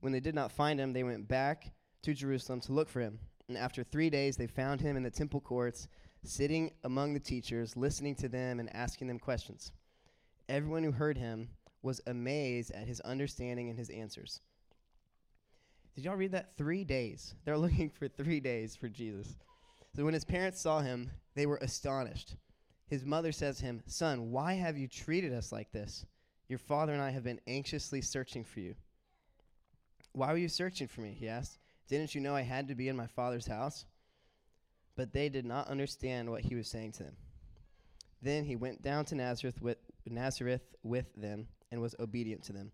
When 0.00 0.12
they 0.12 0.20
did 0.20 0.34
not 0.34 0.52
find 0.52 0.80
him, 0.80 0.92
they 0.92 1.04
went 1.04 1.28
back 1.28 1.72
to 2.02 2.14
Jerusalem 2.14 2.60
to 2.62 2.72
look 2.72 2.88
for 2.88 3.00
him. 3.00 3.18
And 3.48 3.56
after 3.56 3.82
three 3.82 4.10
days, 4.10 4.36
they 4.36 4.46
found 4.46 4.80
him 4.80 4.96
in 4.96 5.02
the 5.02 5.10
temple 5.10 5.40
courts 5.40 5.88
sitting 6.24 6.72
among 6.84 7.14
the 7.14 7.20
teachers, 7.20 7.76
listening 7.76 8.14
to 8.16 8.28
them 8.28 8.60
and 8.60 8.74
asking 8.74 9.08
them 9.08 9.18
questions. 9.18 9.72
Everyone 10.48 10.82
who 10.82 10.92
heard 10.92 11.16
him 11.16 11.48
was 11.82 12.00
amazed 12.06 12.72
at 12.72 12.88
his 12.88 13.00
understanding 13.00 13.68
and 13.68 13.78
his 13.78 13.90
answers. 13.90 14.40
Did 15.94 16.04
y'all 16.04 16.16
read 16.16 16.32
that? 16.32 16.56
Three 16.56 16.84
days. 16.84 17.34
They're 17.44 17.58
looking 17.58 17.90
for 17.90 18.08
three 18.08 18.40
days 18.40 18.76
for 18.76 18.88
Jesus. 18.88 19.36
So 19.94 20.04
when 20.04 20.14
his 20.14 20.24
parents 20.24 20.60
saw 20.60 20.80
him, 20.80 21.10
they 21.34 21.46
were 21.46 21.58
astonished. 21.58 22.36
His 22.86 23.04
mother 23.04 23.32
says 23.32 23.58
to 23.58 23.64
him, 23.64 23.82
Son, 23.86 24.30
why 24.30 24.54
have 24.54 24.78
you 24.78 24.88
treated 24.88 25.32
us 25.32 25.52
like 25.52 25.72
this? 25.72 26.06
Your 26.48 26.58
father 26.58 26.92
and 26.92 27.02
I 27.02 27.10
have 27.10 27.24
been 27.24 27.40
anxiously 27.46 28.00
searching 28.00 28.44
for 28.44 28.60
you. 28.60 28.74
Why 30.12 30.32
were 30.32 30.38
you 30.38 30.48
searching 30.48 30.88
for 30.88 31.02
me? 31.02 31.16
He 31.18 31.28
asked. 31.28 31.58
Didn't 31.88 32.14
you 32.14 32.20
know 32.20 32.34
I 32.34 32.42
had 32.42 32.68
to 32.68 32.74
be 32.74 32.88
in 32.88 32.96
my 32.96 33.06
father's 33.06 33.46
house? 33.46 33.84
but 34.98 35.12
they 35.12 35.28
did 35.28 35.46
not 35.46 35.68
understand 35.68 36.28
what 36.28 36.40
he 36.40 36.56
was 36.56 36.68
saying 36.68 36.90
to 36.90 37.04
them. 37.04 37.16
Then 38.20 38.44
he 38.44 38.56
went 38.56 38.82
down 38.82 39.04
to 39.06 39.14
Nazareth 39.14 39.62
with, 39.62 39.78
Nazareth 40.04 40.74
with 40.82 41.06
them 41.14 41.46
and 41.70 41.80
was 41.80 41.94
obedient 42.00 42.42
to 42.44 42.52
them. 42.52 42.72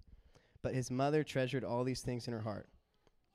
But 0.63 0.75
his 0.75 0.91
mother 0.91 1.23
treasured 1.23 1.65
all 1.65 1.85
these 1.85 2.01
things 2.01 2.27
in 2.27 2.33
her 2.33 2.41
heart. 2.41 2.67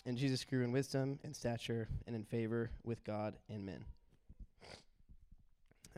And 0.06 0.18
Jesus 0.18 0.44
grew 0.44 0.64
in 0.64 0.72
wisdom 0.72 1.20
and 1.24 1.36
stature 1.36 1.88
and 2.08 2.16
in 2.16 2.24
favor 2.24 2.72
with 2.84 3.04
God 3.04 3.36
and 3.50 3.66
men. 3.66 3.86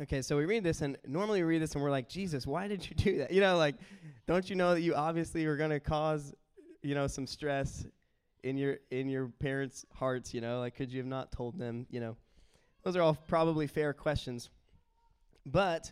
Okay, 0.02 0.22
so 0.22 0.36
we 0.36 0.46
read 0.46 0.64
this, 0.64 0.82
and 0.82 0.98
normally 1.06 1.42
we 1.42 1.48
read 1.48 1.62
this 1.62 1.76
and 1.76 1.84
we're 1.84 1.92
like, 1.92 2.10
Jesus, 2.10 2.48
why 2.48 2.68
did 2.68 2.90
you 2.90 2.96
do 2.96 3.18
that? 3.20 3.32
You 3.32 3.42
know, 3.42 3.58
like, 3.58 3.76
don't 4.26 4.50
you 4.50 4.56
know 4.56 4.74
that 4.74 4.82
you 4.82 4.96
obviously 4.96 5.46
are 5.46 5.56
going 5.56 5.70
to 5.70 5.80
cause, 5.80 6.34
you 6.82 6.96
know, 6.96 7.08
some 7.08 7.28
stress 7.28 7.86
in 8.44 8.58
your 8.58 8.78
in 8.90 9.10
your 9.10 9.28
parents' 9.28 9.86
hearts? 9.94 10.34
You 10.34 10.42
know, 10.42 10.60
like, 10.60 10.76
could 10.76 10.92
you 10.92 11.00
have 11.00 11.08
not 11.08 11.32
told 11.32 11.60
them? 11.60 11.86
You 11.92 12.00
know, 12.00 12.18
those 12.84 12.96
are 12.96 13.02
all 13.02 13.16
probably 13.28 13.68
fair 13.68 13.94
questions. 13.94 14.50
But 15.46 15.92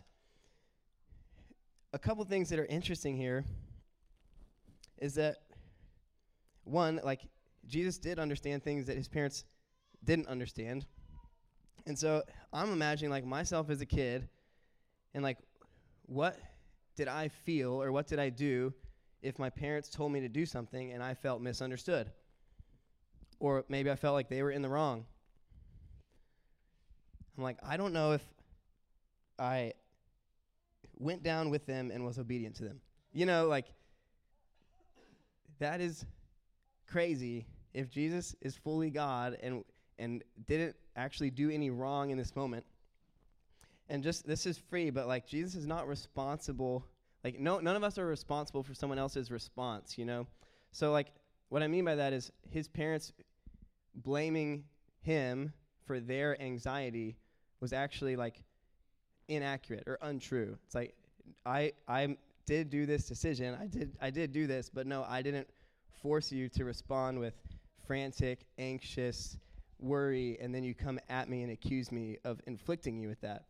a 1.92 1.98
couple 1.98 2.24
things 2.24 2.48
that 2.48 2.58
are 2.58 2.66
interesting 2.66 3.16
here 3.16 3.44
is 4.98 5.14
that 5.14 5.36
one, 6.64 7.00
like 7.04 7.20
Jesus 7.70 7.96
did 7.98 8.18
understand 8.18 8.62
things 8.62 8.86
that 8.86 8.96
his 8.96 9.08
parents 9.08 9.44
didn't 10.04 10.28
understand. 10.28 10.86
And 11.86 11.98
so 11.98 12.22
I'm 12.52 12.72
imagining 12.72 13.10
like 13.10 13.24
myself 13.24 13.70
as 13.70 13.80
a 13.80 13.86
kid 13.86 14.28
and 15.14 15.22
like 15.22 15.38
what 16.06 16.38
did 16.96 17.08
I 17.08 17.28
feel 17.28 17.80
or 17.82 17.92
what 17.92 18.06
did 18.06 18.18
I 18.18 18.28
do 18.28 18.74
if 19.22 19.38
my 19.38 19.48
parents 19.48 19.88
told 19.88 20.12
me 20.12 20.20
to 20.20 20.28
do 20.28 20.44
something 20.44 20.92
and 20.92 21.02
I 21.02 21.14
felt 21.14 21.40
misunderstood? 21.40 22.10
Or 23.38 23.64
maybe 23.68 23.90
I 23.90 23.96
felt 23.96 24.14
like 24.14 24.28
they 24.28 24.42
were 24.42 24.50
in 24.50 24.60
the 24.60 24.68
wrong 24.68 25.06
I'm 27.40 27.44
like, 27.44 27.56
I 27.62 27.78
don't 27.78 27.94
know 27.94 28.12
if 28.12 28.22
I 29.38 29.72
went 30.98 31.22
down 31.22 31.48
with 31.48 31.64
them 31.64 31.90
and 31.90 32.04
was 32.04 32.18
obedient 32.18 32.56
to 32.56 32.64
them. 32.64 32.82
You 33.14 33.24
know, 33.24 33.48
like, 33.48 33.64
that 35.58 35.80
is 35.80 36.04
crazy 36.86 37.46
if 37.74 37.90
Jesus 37.90 38.34
is 38.40 38.56
fully 38.56 38.90
God 38.90 39.36
and 39.42 39.64
and 39.98 40.24
didn't 40.48 40.76
actually 40.96 41.30
do 41.30 41.50
any 41.50 41.70
wrong 41.70 42.10
in 42.10 42.16
this 42.16 42.34
moment. 42.34 42.64
And 43.88 44.02
just 44.02 44.26
this 44.26 44.46
is 44.46 44.58
free, 44.58 44.90
but 44.90 45.06
like 45.06 45.26
Jesus 45.26 45.54
is 45.54 45.66
not 45.66 45.86
responsible. 45.86 46.86
Like 47.22 47.38
no 47.38 47.58
none 47.60 47.76
of 47.76 47.84
us 47.84 47.98
are 47.98 48.06
responsible 48.06 48.62
for 48.62 48.74
someone 48.74 48.98
else's 48.98 49.30
response, 49.30 49.98
you 49.98 50.04
know? 50.04 50.26
So 50.72 50.92
like 50.92 51.08
what 51.48 51.62
I 51.62 51.68
mean 51.68 51.84
by 51.84 51.96
that 51.96 52.12
is 52.12 52.30
his 52.48 52.68
parents 52.68 53.12
blaming 53.94 54.64
him 55.02 55.52
for 55.84 56.00
their 56.00 56.40
anxiety 56.40 57.16
was 57.60 57.72
actually 57.72 58.16
like 58.16 58.42
inaccurate 59.28 59.84
or 59.86 59.98
untrue. 60.02 60.56
It's 60.64 60.74
like 60.74 60.94
I 61.44 61.72
I'm 61.86 62.16
did 62.46 62.70
do 62.70 62.86
this 62.86 63.06
decision. 63.06 63.56
I 63.60 63.66
did 63.66 63.96
I 64.00 64.10
did 64.10 64.32
do 64.32 64.46
this, 64.46 64.70
but 64.72 64.86
no, 64.86 65.04
I 65.08 65.20
didn't 65.22 65.48
force 66.00 66.32
you 66.32 66.48
to 66.48 66.64
respond 66.64 67.18
with 67.18 67.34
frantic, 67.90 68.46
anxious, 68.56 69.36
worry, 69.80 70.38
and 70.40 70.54
then 70.54 70.62
you 70.62 70.76
come 70.76 71.00
at 71.08 71.28
me 71.28 71.42
and 71.42 71.50
accuse 71.50 71.90
me 71.90 72.16
of 72.24 72.40
inflicting 72.46 72.96
you 73.00 73.08
with 73.08 73.20
that. 73.20 73.46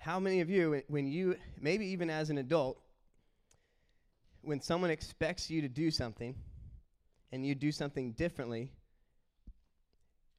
How 0.00 0.18
many 0.18 0.40
of 0.40 0.48
you, 0.48 0.82
when 0.88 1.06
you, 1.06 1.36
maybe 1.60 1.84
even 1.88 2.08
as 2.08 2.30
an 2.30 2.38
adult, 2.38 2.80
when 4.40 4.58
someone 4.62 4.90
expects 4.90 5.50
you 5.50 5.60
to 5.60 5.68
do 5.68 5.90
something 5.90 6.34
and 7.30 7.44
you 7.44 7.54
do 7.54 7.70
something 7.70 8.12
differently, 8.12 8.72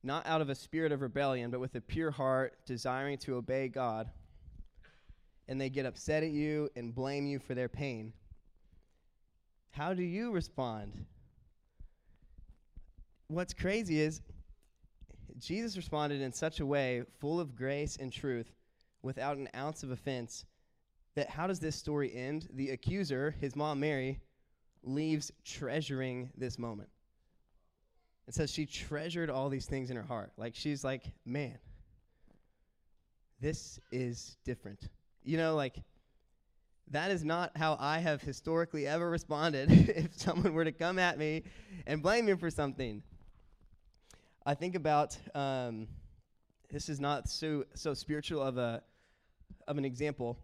not 0.01 0.25
out 0.25 0.41
of 0.41 0.49
a 0.49 0.55
spirit 0.55 0.91
of 0.91 1.01
rebellion, 1.01 1.51
but 1.51 1.59
with 1.59 1.75
a 1.75 1.81
pure 1.81 2.09
heart, 2.09 2.57
desiring 2.65 3.19
to 3.19 3.35
obey 3.35 3.67
God, 3.67 4.09
and 5.47 5.61
they 5.61 5.69
get 5.69 5.85
upset 5.85 6.23
at 6.23 6.31
you 6.31 6.71
and 6.75 6.95
blame 6.95 7.27
you 7.27 7.37
for 7.37 7.53
their 7.53 7.69
pain, 7.69 8.11
how 9.69 9.93
do 9.93 10.01
you 10.01 10.31
respond? 10.31 11.05
What's 13.29 13.53
crazy 13.53 14.01
is 14.01 14.21
Jesus 15.37 15.77
responded 15.77 16.19
in 16.19 16.33
such 16.33 16.59
a 16.59 16.65
way, 16.65 17.03
full 17.19 17.39
of 17.39 17.55
grace 17.55 17.95
and 17.95 18.11
truth, 18.11 18.51
without 19.03 19.37
an 19.37 19.47
ounce 19.55 19.83
of 19.83 19.91
offense, 19.91 20.45
that 21.13 21.29
how 21.29 21.45
does 21.45 21.59
this 21.59 21.75
story 21.75 22.11
end? 22.13 22.47
The 22.53 22.71
accuser, 22.71 23.35
his 23.39 23.55
mom 23.55 23.79
Mary, 23.81 24.19
leaves 24.81 25.31
treasuring 25.45 26.31
this 26.35 26.57
moment. 26.57 26.89
It 28.27 28.33
says 28.33 28.49
she 28.49 28.65
treasured 28.65 29.29
all 29.29 29.49
these 29.49 29.67
things 29.67 29.91
in 29.91 29.95
her 29.95 30.03
heart. 30.03 30.31
Like 30.35 30.55
she's 30.55 30.83
like, 30.83 31.03
man, 31.23 31.59
this 33.39 33.79
is 33.91 34.37
different. 34.43 34.89
You 35.23 35.37
know, 35.37 35.55
like 35.55 35.75
that 36.89 37.11
is 37.11 37.23
not 37.23 37.55
how 37.55 37.77
I 37.79 37.99
have 37.99 38.23
historically 38.23 38.87
ever 38.87 39.07
responded 39.07 39.71
if 39.95 40.19
someone 40.19 40.55
were 40.55 40.65
to 40.65 40.71
come 40.71 40.97
at 40.97 41.19
me 41.19 41.43
and 41.85 42.01
blame 42.01 42.25
me 42.25 42.33
for 42.33 42.49
something. 42.49 43.03
I 44.49 44.55
think 44.55 44.73
about 44.73 45.15
um, 45.35 45.87
this 46.71 46.89
is 46.89 46.99
not 46.99 47.29
so 47.29 47.65
so 47.75 47.93
spiritual 47.93 48.41
of 48.41 48.57
a 48.57 48.81
of 49.67 49.77
an 49.77 49.85
example, 49.85 50.39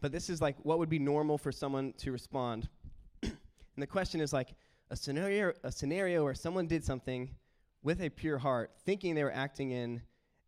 but 0.00 0.12
this 0.12 0.30
is 0.30 0.40
like 0.40 0.56
what 0.62 0.78
would 0.78 0.88
be 0.88 0.98
normal 0.98 1.36
for 1.36 1.52
someone 1.52 1.92
to 1.98 2.10
respond. 2.10 2.70
and 3.22 3.34
the 3.76 3.86
question 3.86 4.22
is 4.22 4.32
like 4.32 4.54
a 4.90 4.96
scenario 4.96 5.52
a 5.62 5.70
scenario 5.70 6.24
where 6.24 6.32
someone 6.32 6.66
did 6.66 6.82
something 6.86 7.34
with 7.82 8.00
a 8.00 8.08
pure 8.08 8.38
heart, 8.38 8.70
thinking 8.86 9.14
they 9.14 9.24
were 9.24 9.30
acting 9.30 9.72
in 9.72 10.00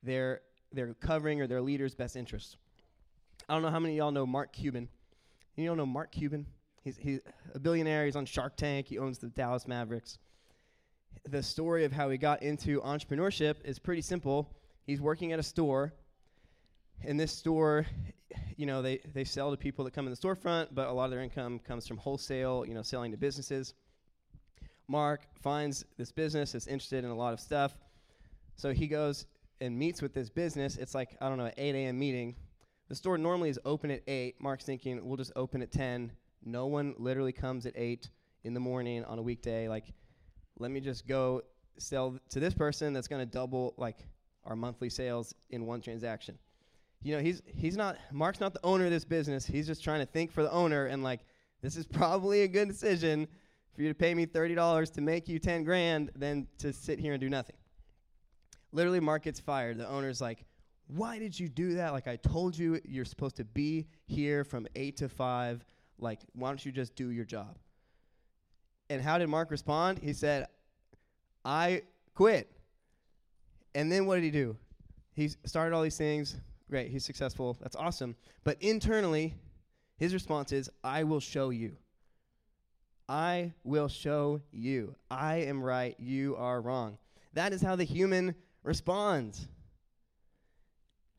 their 0.02 0.40
their 0.72 0.94
covering 0.94 1.42
or 1.42 1.46
their 1.46 1.60
leader's 1.60 1.94
best 1.94 2.16
interest. 2.16 2.56
I 3.46 3.52
don't 3.52 3.60
know 3.60 3.68
how 3.68 3.78
many 3.78 3.92
of 3.92 3.98
y'all 3.98 4.10
know 4.10 4.24
Mark 4.24 4.54
Cuban. 4.54 4.88
You 5.54 5.66
don't 5.66 5.76
know 5.76 5.84
Mark 5.84 6.12
Cuban? 6.12 6.46
He's, 6.82 6.96
he's 6.96 7.20
a 7.54 7.58
billionaire. 7.58 8.06
He's 8.06 8.16
on 8.16 8.24
Shark 8.24 8.56
Tank. 8.56 8.86
He 8.86 8.98
owns 8.98 9.18
the 9.18 9.26
Dallas 9.26 9.68
Mavericks. 9.68 10.16
The 11.24 11.42
story 11.42 11.84
of 11.84 11.92
how 11.92 12.08
he 12.10 12.18
got 12.18 12.42
into 12.42 12.80
entrepreneurship 12.80 13.56
is 13.64 13.78
pretty 13.78 14.02
simple. 14.02 14.54
He's 14.84 15.00
working 15.00 15.32
at 15.32 15.38
a 15.38 15.42
store. 15.42 15.92
In 17.02 17.16
this 17.16 17.32
store, 17.32 17.86
you 18.56 18.66
know, 18.66 18.82
they, 18.82 18.98
they 19.12 19.24
sell 19.24 19.50
to 19.50 19.56
people 19.56 19.84
that 19.84 19.92
come 19.92 20.06
in 20.06 20.12
the 20.12 20.16
storefront, 20.16 20.68
but 20.72 20.88
a 20.88 20.92
lot 20.92 21.06
of 21.06 21.10
their 21.10 21.20
income 21.20 21.58
comes 21.58 21.86
from 21.86 21.96
wholesale, 21.96 22.64
you 22.66 22.74
know, 22.74 22.82
selling 22.82 23.10
to 23.10 23.16
businesses. 23.16 23.74
Mark 24.88 25.22
finds 25.42 25.84
this 25.96 26.12
business 26.12 26.52
that's 26.52 26.66
interested 26.66 27.04
in 27.04 27.10
a 27.10 27.14
lot 27.14 27.32
of 27.32 27.40
stuff. 27.40 27.76
So 28.54 28.72
he 28.72 28.86
goes 28.86 29.26
and 29.60 29.76
meets 29.76 30.00
with 30.00 30.14
this 30.14 30.30
business. 30.30 30.76
It's 30.76 30.94
like, 30.94 31.16
I 31.20 31.28
don't 31.28 31.38
know, 31.38 31.46
an 31.46 31.54
8 31.56 31.74
a.m. 31.74 31.98
meeting. 31.98 32.36
The 32.88 32.94
store 32.94 33.18
normally 33.18 33.50
is 33.50 33.58
open 33.64 33.90
at 33.90 34.02
8. 34.06 34.40
Mark's 34.40 34.64
thinking, 34.64 35.04
we'll 35.04 35.16
just 35.16 35.32
open 35.34 35.60
at 35.60 35.72
10. 35.72 36.12
No 36.44 36.66
one 36.66 36.94
literally 36.98 37.32
comes 37.32 37.66
at 37.66 37.72
8 37.74 38.08
in 38.44 38.54
the 38.54 38.60
morning 38.60 39.04
on 39.04 39.18
a 39.18 39.22
weekday. 39.22 39.68
Like, 39.68 39.86
let 40.58 40.70
me 40.70 40.80
just 40.80 41.06
go 41.06 41.42
sell 41.78 42.18
to 42.30 42.40
this 42.40 42.54
person 42.54 42.92
that's 42.92 43.08
going 43.08 43.20
to 43.20 43.30
double, 43.30 43.74
like, 43.76 43.98
our 44.44 44.56
monthly 44.56 44.88
sales 44.88 45.34
in 45.50 45.66
one 45.66 45.80
transaction. 45.80 46.38
You 47.02 47.16
know, 47.16 47.22
he's, 47.22 47.42
he's 47.46 47.76
not, 47.76 47.96
Mark's 48.10 48.40
not 48.40 48.54
the 48.54 48.64
owner 48.64 48.86
of 48.86 48.90
this 48.90 49.04
business. 49.04 49.44
He's 49.44 49.66
just 49.66 49.84
trying 49.84 50.00
to 50.00 50.06
think 50.06 50.32
for 50.32 50.42
the 50.42 50.50
owner 50.50 50.86
and, 50.86 51.02
like, 51.02 51.20
this 51.62 51.76
is 51.76 51.86
probably 51.92 52.42
a 52.42 52.48
good 52.48 52.68
decision 52.68 53.28
for 53.74 53.82
you 53.82 53.88
to 53.88 53.94
pay 53.94 54.14
me 54.14 54.26
$30 54.26 54.92
to 54.94 55.00
make 55.00 55.28
you 55.28 55.38
10 55.38 55.64
grand 55.64 56.10
than 56.16 56.46
to 56.58 56.72
sit 56.72 56.98
here 56.98 57.12
and 57.12 57.20
do 57.20 57.28
nothing. 57.28 57.56
Literally, 58.72 59.00
Mark 59.00 59.24
gets 59.24 59.40
fired. 59.40 59.78
The 59.78 59.88
owner's 59.88 60.20
like, 60.20 60.44
why 60.88 61.18
did 61.18 61.38
you 61.38 61.48
do 61.48 61.74
that? 61.74 61.92
Like, 61.92 62.08
I 62.08 62.16
told 62.16 62.56
you 62.56 62.80
you're 62.84 63.04
supposed 63.04 63.36
to 63.36 63.44
be 63.44 63.86
here 64.06 64.44
from 64.44 64.66
8 64.74 64.96
to 64.98 65.08
5. 65.08 65.64
Like, 65.98 66.20
why 66.34 66.48
don't 66.48 66.64
you 66.64 66.72
just 66.72 66.94
do 66.94 67.10
your 67.10 67.24
job? 67.24 67.58
And 68.88 69.02
how 69.02 69.18
did 69.18 69.28
Mark 69.28 69.50
respond? 69.50 69.98
He 69.98 70.12
said, 70.12 70.46
I 71.44 71.82
quit. 72.14 72.50
And 73.74 73.90
then 73.90 74.06
what 74.06 74.16
did 74.16 74.24
he 74.24 74.30
do? 74.30 74.56
He 75.12 75.28
started 75.44 75.74
all 75.74 75.82
these 75.82 75.98
things. 75.98 76.36
Great, 76.70 76.90
he's 76.90 77.04
successful. 77.04 77.56
That's 77.60 77.76
awesome. 77.76 78.16
But 78.44 78.56
internally, 78.60 79.34
his 79.96 80.12
response 80.12 80.52
is, 80.52 80.70
I 80.82 81.04
will 81.04 81.20
show 81.20 81.50
you. 81.50 81.76
I 83.08 83.52
will 83.62 83.88
show 83.88 84.40
you. 84.50 84.96
I 85.10 85.36
am 85.36 85.62
right, 85.62 85.94
you 85.98 86.36
are 86.36 86.60
wrong. 86.60 86.98
That 87.34 87.52
is 87.52 87.62
how 87.62 87.76
the 87.76 87.84
human 87.84 88.34
responds. 88.62 89.46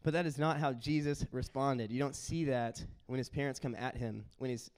But 0.04 0.14
that 0.14 0.26
is 0.26 0.38
not 0.38 0.58
how 0.58 0.74
Jesus 0.74 1.26
responded. 1.32 1.92
You 1.92 2.00
don't 2.00 2.16
see 2.16 2.46
that 2.46 2.84
when 3.08 3.18
his 3.18 3.30
parents 3.30 3.60
come 3.60 3.76
at 3.76 3.96
him, 3.96 4.26
when 4.38 4.50
he's 4.50 4.70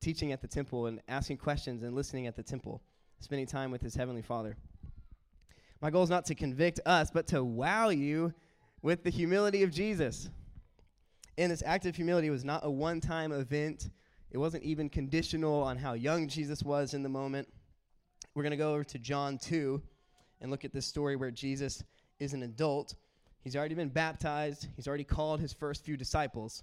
teaching 0.00 0.32
at 0.32 0.40
the 0.40 0.48
temple 0.48 0.86
and 0.86 1.00
asking 1.08 1.36
questions 1.36 1.82
and 1.82 1.94
listening 1.94 2.26
at 2.26 2.36
the 2.36 2.42
temple, 2.42 2.82
spending 3.20 3.46
time 3.46 3.70
with 3.70 3.82
his 3.82 3.94
heavenly 3.94 4.22
Father. 4.22 4.56
My 5.80 5.90
goal 5.90 6.02
is 6.02 6.10
not 6.10 6.26
to 6.26 6.34
convict 6.34 6.80
us, 6.84 7.10
but 7.10 7.26
to 7.28 7.42
wow 7.42 7.88
you 7.88 8.34
with 8.82 9.02
the 9.02 9.10
humility 9.10 9.62
of 9.62 9.70
Jesus. 9.70 10.28
And 11.38 11.50
this 11.50 11.62
act 11.64 11.86
of 11.86 11.96
humility 11.96 12.30
was 12.30 12.44
not 12.44 12.64
a 12.64 12.70
one 12.70 13.00
time 13.00 13.32
event, 13.32 13.88
it 14.30 14.38
wasn't 14.38 14.62
even 14.62 14.88
conditional 14.88 15.62
on 15.62 15.76
how 15.76 15.94
young 15.94 16.28
Jesus 16.28 16.62
was 16.62 16.94
in 16.94 17.02
the 17.02 17.08
moment. 17.08 17.48
We're 18.34 18.42
going 18.42 18.52
to 18.52 18.56
go 18.56 18.74
over 18.74 18.84
to 18.84 18.98
John 18.98 19.38
2 19.38 19.82
and 20.40 20.50
look 20.50 20.64
at 20.64 20.72
this 20.72 20.86
story 20.86 21.16
where 21.16 21.32
Jesus 21.32 21.82
is 22.20 22.32
an 22.32 22.42
adult. 22.42 22.94
He's 23.40 23.56
already 23.56 23.74
been 23.74 23.88
baptized, 23.88 24.68
he's 24.76 24.86
already 24.86 25.04
called 25.04 25.40
his 25.40 25.52
first 25.52 25.84
few 25.84 25.96
disciples. 25.96 26.62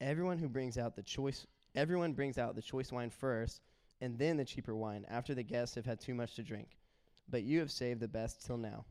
Everyone 0.00 0.38
who 0.38 0.48
brings 0.48 0.78
out 0.78 0.96
the 0.96 1.02
choice 1.02 1.46
everyone 1.74 2.12
brings 2.12 2.38
out 2.38 2.54
the 2.54 2.62
choice 2.62 2.90
wine 2.90 3.10
first, 3.10 3.60
and 4.00 4.18
then 4.18 4.36
the 4.36 4.44
cheaper 4.44 4.74
wine, 4.74 5.04
after 5.08 5.34
the 5.34 5.42
guests 5.42 5.74
have 5.74 5.86
had 5.86 6.00
too 6.00 6.14
much 6.14 6.34
to 6.34 6.42
drink. 6.42 6.78
But 7.28 7.42
you 7.42 7.60
have 7.60 7.70
saved 7.70 8.00
the 8.00 8.08
best 8.08 8.44
till 8.44 8.56
now. 8.56 8.84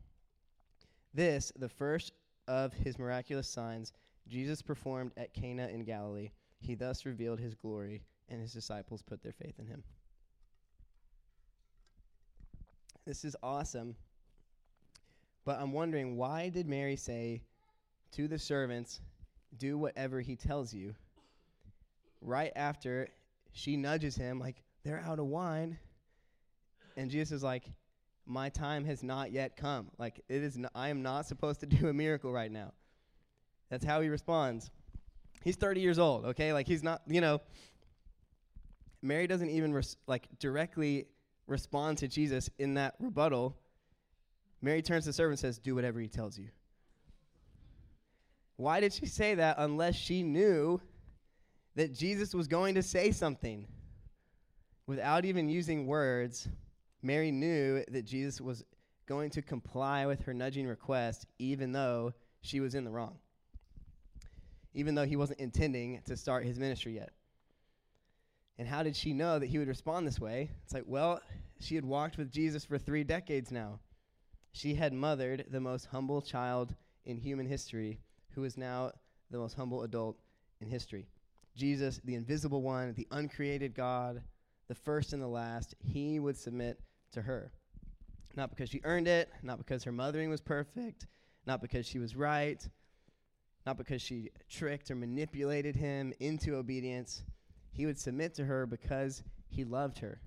This, 1.12 1.52
the 1.56 1.68
first 1.68 2.12
of 2.48 2.72
his 2.72 2.98
miraculous 2.98 3.48
signs, 3.48 3.92
Jesus 4.28 4.62
performed 4.62 5.12
at 5.16 5.34
Cana 5.34 5.68
in 5.68 5.84
Galilee. 5.84 6.30
He 6.60 6.74
thus 6.74 7.04
revealed 7.04 7.40
his 7.40 7.54
glory, 7.54 8.02
and 8.28 8.40
his 8.40 8.52
disciples 8.52 9.02
put 9.02 9.22
their 9.22 9.32
faith 9.32 9.58
in 9.58 9.66
him. 9.66 9.82
This 13.06 13.24
is 13.24 13.36
awesome. 13.42 13.96
But 15.44 15.58
I'm 15.60 15.72
wondering 15.72 16.16
why 16.16 16.48
did 16.48 16.68
Mary 16.68 16.96
say 16.96 17.42
to 18.12 18.28
the 18.28 18.38
servants, 18.38 19.00
Do 19.56 19.78
whatever 19.78 20.20
he 20.20 20.36
tells 20.36 20.72
you? 20.72 20.94
Right 22.20 22.52
after 22.54 23.08
she 23.52 23.76
nudges 23.76 24.16
him, 24.16 24.38
like, 24.38 24.62
they're 24.84 25.02
out 25.06 25.18
of 25.18 25.26
wine. 25.26 25.78
And 26.96 27.10
Jesus 27.10 27.32
is 27.32 27.42
like, 27.42 27.64
my 28.30 28.48
time 28.48 28.84
has 28.84 29.02
not 29.02 29.32
yet 29.32 29.56
come. 29.56 29.90
Like 29.98 30.22
it 30.28 30.42
is, 30.42 30.56
n- 30.56 30.68
I 30.74 30.88
am 30.88 31.02
not 31.02 31.26
supposed 31.26 31.60
to 31.60 31.66
do 31.66 31.88
a 31.88 31.92
miracle 31.92 32.32
right 32.32 32.50
now. 32.50 32.72
That's 33.70 33.84
how 33.84 34.00
he 34.00 34.08
responds. 34.08 34.70
He's 35.42 35.56
30 35.56 35.80
years 35.80 35.98
old, 35.98 36.24
okay? 36.26 36.52
Like 36.52 36.66
he's 36.66 36.82
not, 36.82 37.02
you 37.06 37.20
know. 37.20 37.40
Mary 39.02 39.26
doesn't 39.26 39.48
even 39.48 39.72
res- 39.72 39.96
like 40.06 40.28
directly 40.38 41.06
respond 41.46 41.98
to 41.98 42.08
Jesus 42.08 42.50
in 42.58 42.74
that 42.74 42.94
rebuttal. 43.00 43.56
Mary 44.60 44.82
turns 44.82 45.04
to 45.04 45.08
the 45.08 45.14
servant 45.14 45.32
and 45.32 45.38
says, 45.40 45.58
"Do 45.58 45.74
whatever 45.74 46.00
he 46.00 46.08
tells 46.08 46.38
you." 46.38 46.48
Why 48.60 48.80
did 48.80 48.92
she 48.92 49.06
say 49.06 49.36
that 49.36 49.56
unless 49.58 49.94
she 49.94 50.22
knew 50.22 50.82
that 51.76 51.94
Jesus 51.94 52.34
was 52.34 52.46
going 52.46 52.74
to 52.74 52.82
say 52.82 53.10
something? 53.10 53.66
Without 54.86 55.24
even 55.24 55.48
using 55.48 55.86
words, 55.86 56.46
Mary 57.00 57.30
knew 57.30 57.82
that 57.88 58.04
Jesus 58.04 58.38
was 58.38 58.62
going 59.06 59.30
to 59.30 59.40
comply 59.40 60.04
with 60.04 60.20
her 60.24 60.34
nudging 60.34 60.66
request, 60.66 61.24
even 61.38 61.72
though 61.72 62.12
she 62.42 62.60
was 62.60 62.74
in 62.74 62.84
the 62.84 62.90
wrong, 62.90 63.16
even 64.74 64.94
though 64.94 65.06
he 65.06 65.16
wasn't 65.16 65.40
intending 65.40 66.02
to 66.04 66.14
start 66.14 66.44
his 66.44 66.58
ministry 66.58 66.96
yet. 66.96 67.12
And 68.58 68.68
how 68.68 68.82
did 68.82 68.94
she 68.94 69.14
know 69.14 69.38
that 69.38 69.46
he 69.46 69.56
would 69.56 69.68
respond 69.68 70.06
this 70.06 70.20
way? 70.20 70.50
It's 70.64 70.74
like, 70.74 70.84
well, 70.86 71.22
she 71.60 71.76
had 71.76 71.84
walked 71.86 72.18
with 72.18 72.30
Jesus 72.30 72.66
for 72.66 72.76
three 72.76 73.04
decades 73.04 73.50
now. 73.50 73.80
She 74.52 74.74
had 74.74 74.92
mothered 74.92 75.46
the 75.50 75.60
most 75.60 75.86
humble 75.86 76.20
child 76.20 76.74
in 77.06 77.16
human 77.16 77.46
history, 77.46 78.00
who 78.34 78.44
is 78.44 78.56
now 78.56 78.92
the 79.30 79.38
most 79.38 79.54
humble 79.54 79.82
adult 79.82 80.18
in 80.60 80.68
history. 80.68 81.06
Jesus, 81.56 82.00
the 82.04 82.14
invisible 82.14 82.62
one, 82.62 82.94
the 82.94 83.08
uncreated 83.10 83.74
God, 83.74 84.22
the 84.68 84.74
first 84.74 85.12
and 85.12 85.22
the 85.22 85.28
last, 85.28 85.74
he 85.80 86.20
would 86.20 86.36
submit 86.36 86.80
to 87.12 87.22
her. 87.22 87.52
Not 88.36 88.50
because 88.50 88.70
she 88.70 88.80
earned 88.84 89.08
it, 89.08 89.28
not 89.42 89.58
because 89.58 89.82
her 89.84 89.92
mothering 89.92 90.30
was 90.30 90.40
perfect, 90.40 91.06
not 91.46 91.60
because 91.60 91.86
she 91.86 91.98
was 91.98 92.14
right, 92.14 92.66
not 93.66 93.76
because 93.76 94.00
she 94.00 94.30
tricked 94.48 94.90
or 94.90 94.94
manipulated 94.94 95.74
him 95.74 96.12
into 96.20 96.54
obedience. 96.54 97.24
He 97.72 97.86
would 97.86 97.98
submit 97.98 98.34
to 98.34 98.44
her 98.44 98.66
because 98.66 99.22
he 99.48 99.64
loved 99.64 99.98
her. 99.98 100.20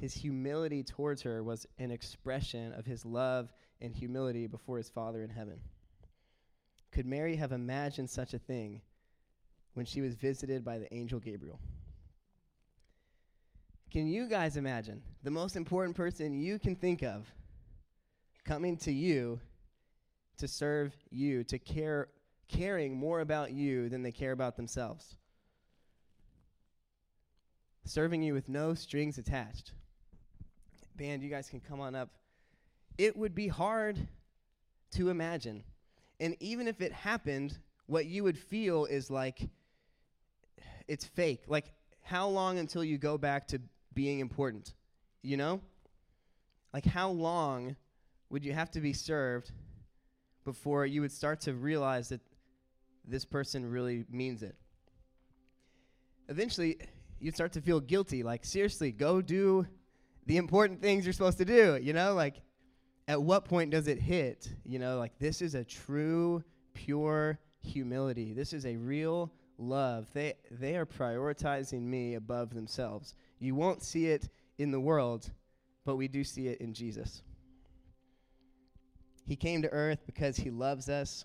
His 0.00 0.14
humility 0.14 0.82
towards 0.82 1.22
her 1.22 1.42
was 1.42 1.66
an 1.78 1.90
expression 1.90 2.72
of 2.72 2.86
his 2.86 3.04
love 3.04 3.52
and 3.80 3.94
humility 3.94 4.46
before 4.46 4.78
his 4.78 4.88
Father 4.88 5.22
in 5.22 5.30
heaven. 5.30 5.60
Could 6.92 7.06
Mary 7.06 7.36
have 7.36 7.52
imagined 7.52 8.10
such 8.10 8.34
a 8.34 8.38
thing 8.38 8.82
when 9.74 9.86
she 9.86 10.02
was 10.02 10.14
visited 10.14 10.64
by 10.64 10.78
the 10.78 10.92
angel 10.94 11.18
Gabriel? 11.18 11.58
Can 13.90 14.06
you 14.06 14.28
guys 14.28 14.56
imagine 14.56 15.02
the 15.22 15.30
most 15.30 15.56
important 15.56 15.96
person 15.96 16.40
you 16.40 16.58
can 16.58 16.76
think 16.76 17.02
of 17.02 17.26
coming 18.44 18.76
to 18.78 18.92
you 18.92 19.40
to 20.38 20.48
serve 20.48 20.94
you, 21.10 21.44
to 21.44 21.58
care, 21.58 22.08
caring 22.48 22.96
more 22.96 23.20
about 23.20 23.52
you 23.52 23.88
than 23.88 24.02
they 24.02 24.12
care 24.12 24.32
about 24.32 24.56
themselves? 24.56 25.16
Serving 27.84 28.22
you 28.22 28.34
with 28.34 28.48
no 28.48 28.74
strings 28.74 29.18
attached. 29.18 29.72
Band, 30.96 31.22
you 31.22 31.30
guys 31.30 31.48
can 31.48 31.60
come 31.60 31.80
on 31.80 31.94
up. 31.94 32.10
It 32.98 33.16
would 33.16 33.34
be 33.34 33.48
hard 33.48 33.98
to 34.92 35.08
imagine. 35.08 35.64
And 36.22 36.36
even 36.38 36.68
if 36.68 36.80
it 36.80 36.92
happened, 36.92 37.58
what 37.86 38.06
you 38.06 38.22
would 38.22 38.38
feel 38.38 38.84
is 38.84 39.10
like 39.10 39.48
it's 40.86 41.04
fake. 41.04 41.42
Like, 41.48 41.72
how 42.00 42.28
long 42.28 42.60
until 42.60 42.84
you 42.84 42.96
go 42.96 43.18
back 43.18 43.48
to 43.48 43.60
being 43.92 44.20
important? 44.20 44.72
You 45.22 45.36
know? 45.36 45.60
Like, 46.72 46.84
how 46.84 47.10
long 47.10 47.74
would 48.30 48.44
you 48.44 48.52
have 48.52 48.70
to 48.70 48.80
be 48.80 48.92
served 48.92 49.50
before 50.44 50.86
you 50.86 51.00
would 51.00 51.10
start 51.10 51.40
to 51.40 51.54
realize 51.54 52.10
that 52.10 52.20
this 53.04 53.24
person 53.24 53.68
really 53.68 54.04
means 54.08 54.44
it? 54.44 54.54
Eventually, 56.28 56.78
you'd 57.18 57.34
start 57.34 57.50
to 57.54 57.60
feel 57.60 57.80
guilty. 57.80 58.22
Like, 58.22 58.44
seriously, 58.44 58.92
go 58.92 59.22
do 59.22 59.66
the 60.26 60.36
important 60.36 60.80
things 60.80 61.04
you're 61.04 61.14
supposed 61.14 61.38
to 61.38 61.44
do. 61.44 61.80
You 61.82 61.92
know? 61.92 62.14
Like, 62.14 62.42
at 63.08 63.22
what 63.22 63.44
point 63.44 63.70
does 63.70 63.88
it 63.88 63.98
hit? 63.98 64.48
You 64.64 64.78
know, 64.78 64.98
like, 64.98 65.18
this 65.18 65.42
is 65.42 65.54
a 65.54 65.64
true, 65.64 66.42
pure 66.74 67.38
humility. 67.60 68.32
This 68.32 68.52
is 68.52 68.66
a 68.66 68.76
real 68.76 69.32
love. 69.58 70.08
They, 70.12 70.34
they 70.50 70.76
are 70.76 70.86
prioritizing 70.86 71.82
me 71.82 72.14
above 72.14 72.54
themselves. 72.54 73.14
You 73.38 73.54
won't 73.54 73.82
see 73.82 74.06
it 74.06 74.28
in 74.58 74.70
the 74.70 74.80
world, 74.80 75.30
but 75.84 75.96
we 75.96 76.08
do 76.08 76.24
see 76.24 76.48
it 76.48 76.60
in 76.60 76.74
Jesus. 76.74 77.22
He 79.24 79.36
came 79.36 79.62
to 79.62 79.70
earth 79.70 80.00
because 80.06 80.36
he 80.36 80.50
loves 80.50 80.88
us, 80.88 81.24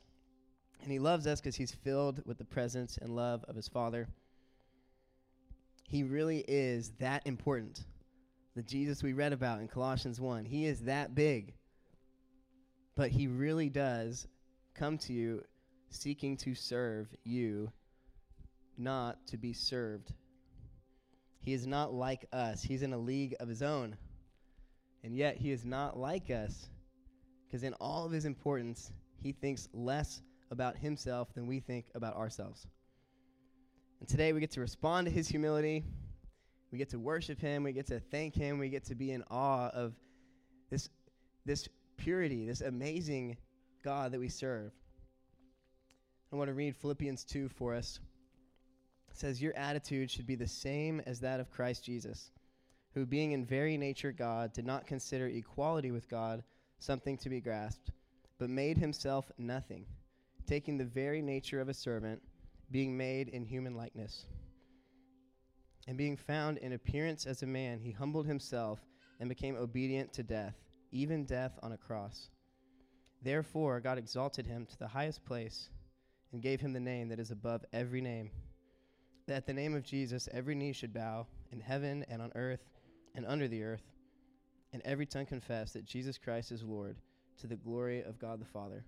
and 0.81 0.91
he 0.91 0.99
loves 0.99 1.27
us 1.27 1.41
because 1.41 1.55
he's 1.55 1.71
filled 1.71 2.21
with 2.25 2.37
the 2.37 2.45
presence 2.45 2.97
and 2.97 3.15
love 3.15 3.43
of 3.47 3.55
his 3.55 3.67
Father. 3.67 4.07
He 5.87 6.03
really 6.03 6.43
is 6.47 6.91
that 6.99 7.25
important. 7.25 7.85
The 8.55 8.63
Jesus 8.63 9.03
we 9.03 9.13
read 9.13 9.33
about 9.33 9.61
in 9.61 9.67
Colossians 9.67 10.19
1, 10.19 10.45
he 10.45 10.65
is 10.65 10.81
that 10.81 11.15
big. 11.15 11.53
But 12.97 13.11
he 13.11 13.27
really 13.27 13.69
does 13.69 14.27
come 14.73 14.97
to 14.97 15.13
you 15.13 15.43
seeking 15.91 16.35
to 16.37 16.55
serve 16.55 17.07
you, 17.23 17.71
not 18.75 19.25
to 19.27 19.37
be 19.37 19.53
served. 19.53 20.13
He 21.39 21.53
is 21.53 21.67
not 21.67 21.93
like 21.93 22.25
us. 22.33 22.63
He's 22.63 22.81
in 22.81 22.93
a 22.93 22.97
league 22.97 23.35
of 23.39 23.47
his 23.47 23.61
own. 23.61 23.95
And 25.03 25.15
yet, 25.15 25.37
he 25.37 25.51
is 25.51 25.63
not 25.63 25.97
like 25.97 26.31
us 26.31 26.69
because, 27.45 27.61
in 27.61 27.73
all 27.75 28.03
of 28.03 28.11
his 28.11 28.25
importance, 28.25 28.91
he 29.21 29.31
thinks 29.31 29.69
less 29.73 30.23
about 30.49 30.75
himself 30.75 31.33
than 31.35 31.45
we 31.45 31.59
think 31.59 31.85
about 31.93 32.15
ourselves. 32.15 32.65
And 33.99 34.09
today, 34.09 34.33
we 34.33 34.39
get 34.39 34.51
to 34.51 34.59
respond 34.59 35.05
to 35.05 35.11
his 35.13 35.27
humility. 35.27 35.85
We 36.71 36.79
get 36.79 36.89
to 36.89 36.99
worship 36.99 37.39
him. 37.39 37.61
We 37.61 37.73
get 37.73 37.87
to 37.87 37.99
thank 37.99 38.35
him. 38.35 38.57
We 38.57 38.69
get 38.69 38.85
to 38.85 38.95
be 38.95 39.11
in 39.11 39.23
awe 39.29 39.69
of 39.69 39.93
this, 40.71 40.89
this 41.45 41.69
purity, 41.97 42.45
this 42.45 42.61
amazing 42.61 43.37
God 43.83 44.11
that 44.11 44.19
we 44.19 44.29
serve. 44.29 44.71
I 46.31 46.35
want 46.35 46.49
to 46.49 46.53
read 46.53 46.75
Philippians 46.75 47.23
2 47.23 47.49
for 47.49 47.73
us. 47.73 47.99
It 49.09 49.17
says, 49.17 49.41
Your 49.41 49.55
attitude 49.55 50.11
should 50.11 50.27
be 50.27 50.35
the 50.35 50.47
same 50.47 51.01
as 51.05 51.19
that 51.21 51.39
of 51.39 51.51
Christ 51.51 51.85
Jesus, 51.85 52.31
who, 52.93 53.05
being 53.05 53.31
in 53.31 53.45
very 53.45 53.77
nature 53.77 54.11
God, 54.11 54.53
did 54.53 54.65
not 54.65 54.87
consider 54.87 55.27
equality 55.27 55.91
with 55.91 56.09
God 56.09 56.43
something 56.79 57.17
to 57.17 57.29
be 57.29 57.41
grasped, 57.41 57.91
but 58.37 58.49
made 58.49 58.77
himself 58.77 59.31
nothing, 59.37 59.85
taking 60.45 60.77
the 60.77 60.85
very 60.85 61.21
nature 61.21 61.61
of 61.61 61.69
a 61.69 61.73
servant, 61.73 62.21
being 62.71 62.97
made 62.97 63.29
in 63.29 63.45
human 63.45 63.75
likeness. 63.75 64.25
And 65.87 65.97
being 65.97 66.17
found 66.17 66.57
in 66.57 66.73
appearance 66.73 67.25
as 67.25 67.41
a 67.41 67.47
man, 67.47 67.79
he 67.79 67.91
humbled 67.91 68.27
himself 68.27 68.79
and 69.19 69.29
became 69.29 69.55
obedient 69.55 70.11
to 70.13 70.23
death, 70.23 70.55
even 70.91 71.25
death 71.25 71.57
on 71.61 71.71
a 71.71 71.77
cross. 71.77 72.29
Therefore, 73.21 73.79
God 73.79 73.97
exalted 73.97 74.45
him 74.45 74.65
to 74.65 74.77
the 74.77 74.87
highest 74.87 75.25
place 75.25 75.69
and 76.31 76.41
gave 76.41 76.61
him 76.61 76.73
the 76.73 76.79
name 76.79 77.09
that 77.09 77.19
is 77.19 77.31
above 77.31 77.65
every 77.73 78.01
name. 78.01 78.29
That 79.27 79.37
at 79.37 79.47
the 79.47 79.53
name 79.53 79.75
of 79.75 79.83
Jesus 79.83 80.29
every 80.31 80.55
knee 80.55 80.73
should 80.73 80.93
bow 80.93 81.27
in 81.51 81.59
heaven 81.59 82.05
and 82.09 82.21
on 82.21 82.31
earth 82.35 82.69
and 83.15 83.25
under 83.25 83.47
the 83.47 83.63
earth, 83.63 83.83
and 84.73 84.81
every 84.85 85.05
tongue 85.05 85.25
confess 85.25 85.73
that 85.73 85.85
Jesus 85.85 86.17
Christ 86.17 86.51
is 86.51 86.63
Lord 86.63 86.97
to 87.39 87.47
the 87.47 87.55
glory 87.55 88.03
of 88.03 88.19
God 88.19 88.39
the 88.39 88.45
Father. 88.45 88.83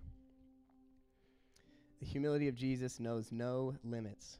The 2.00 2.06
humility 2.06 2.48
of 2.48 2.54
Jesus 2.54 3.00
knows 3.00 3.32
no 3.32 3.74
limits. 3.84 4.38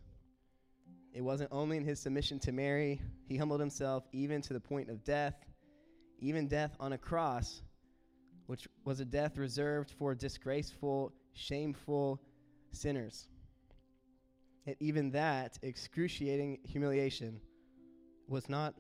It 1.12 1.22
wasn't 1.22 1.50
only 1.52 1.76
in 1.76 1.84
his 1.84 1.98
submission 1.98 2.38
to 2.40 2.52
Mary, 2.52 3.00
he 3.26 3.36
humbled 3.36 3.60
himself 3.60 4.04
even 4.12 4.40
to 4.42 4.52
the 4.52 4.60
point 4.60 4.88
of 4.88 5.04
death, 5.04 5.34
even 6.20 6.48
death 6.48 6.76
on 6.78 6.92
a 6.92 6.98
cross, 6.98 7.62
which 8.46 8.68
was 8.84 9.00
a 9.00 9.04
death 9.04 9.38
reserved 9.38 9.90
for 9.98 10.14
disgraceful, 10.14 11.12
shameful 11.34 12.20
sinners. 12.72 13.28
And 14.66 14.76
even 14.80 15.10
that 15.12 15.58
excruciating 15.62 16.58
humiliation 16.64 17.40
was 18.28 18.48
not 18.48 18.74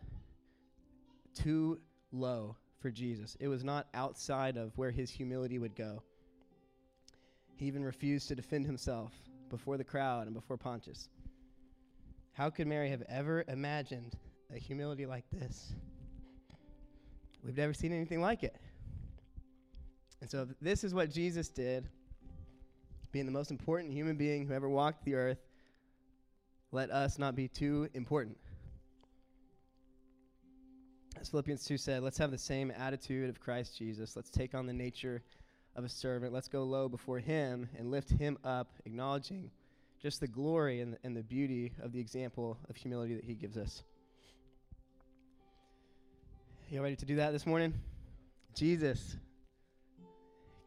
too 1.34 1.80
low 2.12 2.56
for 2.80 2.90
Jesus. 2.90 3.36
It 3.40 3.48
was 3.48 3.64
not 3.64 3.88
outside 3.94 4.56
of 4.56 4.76
where 4.76 4.90
his 4.90 5.10
humility 5.10 5.58
would 5.58 5.74
go. 5.74 6.02
He 7.56 7.66
even 7.66 7.84
refused 7.84 8.28
to 8.28 8.34
defend 8.34 8.66
himself 8.66 9.12
before 9.50 9.76
the 9.76 9.84
crowd 9.84 10.26
and 10.26 10.34
before 10.34 10.56
Pontius. 10.56 11.08
How 12.32 12.48
could 12.48 12.66
Mary 12.66 12.88
have 12.90 13.02
ever 13.08 13.44
imagined 13.48 14.16
a 14.54 14.58
humility 14.58 15.04
like 15.04 15.24
this? 15.30 15.74
We've 17.44 17.56
never 17.56 17.74
seen 17.74 17.92
anything 17.92 18.20
like 18.20 18.42
it. 18.42 18.56
And 20.20 20.30
so, 20.30 20.46
this 20.60 20.84
is 20.84 20.92
what 20.92 21.10
Jesus 21.10 21.48
did, 21.48 21.88
being 23.10 23.26
the 23.26 23.32
most 23.32 23.50
important 23.50 23.92
human 23.92 24.16
being 24.16 24.46
who 24.46 24.52
ever 24.52 24.68
walked 24.68 25.04
the 25.04 25.14
earth. 25.14 25.38
Let 26.72 26.90
us 26.90 27.18
not 27.18 27.34
be 27.34 27.48
too 27.48 27.88
important. 27.94 28.36
As 31.20 31.28
Philippians 31.28 31.64
2 31.64 31.76
said, 31.76 32.02
let's 32.02 32.18
have 32.18 32.30
the 32.30 32.38
same 32.38 32.70
attitude 32.70 33.28
of 33.28 33.40
Christ 33.40 33.76
Jesus. 33.76 34.16
Let's 34.16 34.30
take 34.30 34.54
on 34.54 34.66
the 34.66 34.72
nature 34.72 35.22
of 35.76 35.84
a 35.84 35.88
servant. 35.88 36.32
Let's 36.32 36.48
go 36.48 36.62
low 36.62 36.88
before 36.88 37.18
him 37.18 37.68
and 37.76 37.90
lift 37.90 38.10
him 38.10 38.38
up, 38.44 38.72
acknowledging 38.86 39.50
just 40.00 40.20
the 40.20 40.26
glory 40.26 40.80
and, 40.80 40.96
and 41.04 41.16
the 41.16 41.22
beauty 41.22 41.72
of 41.82 41.92
the 41.92 42.00
example 42.00 42.56
of 42.68 42.76
humility 42.76 43.14
that 43.14 43.24
he 43.24 43.34
gives 43.34 43.56
us. 43.56 43.82
You 46.72 46.80
ready 46.80 46.94
to 46.94 47.04
do 47.04 47.16
that 47.16 47.32
this 47.32 47.46
morning? 47.46 47.74
Jesus 48.54 49.16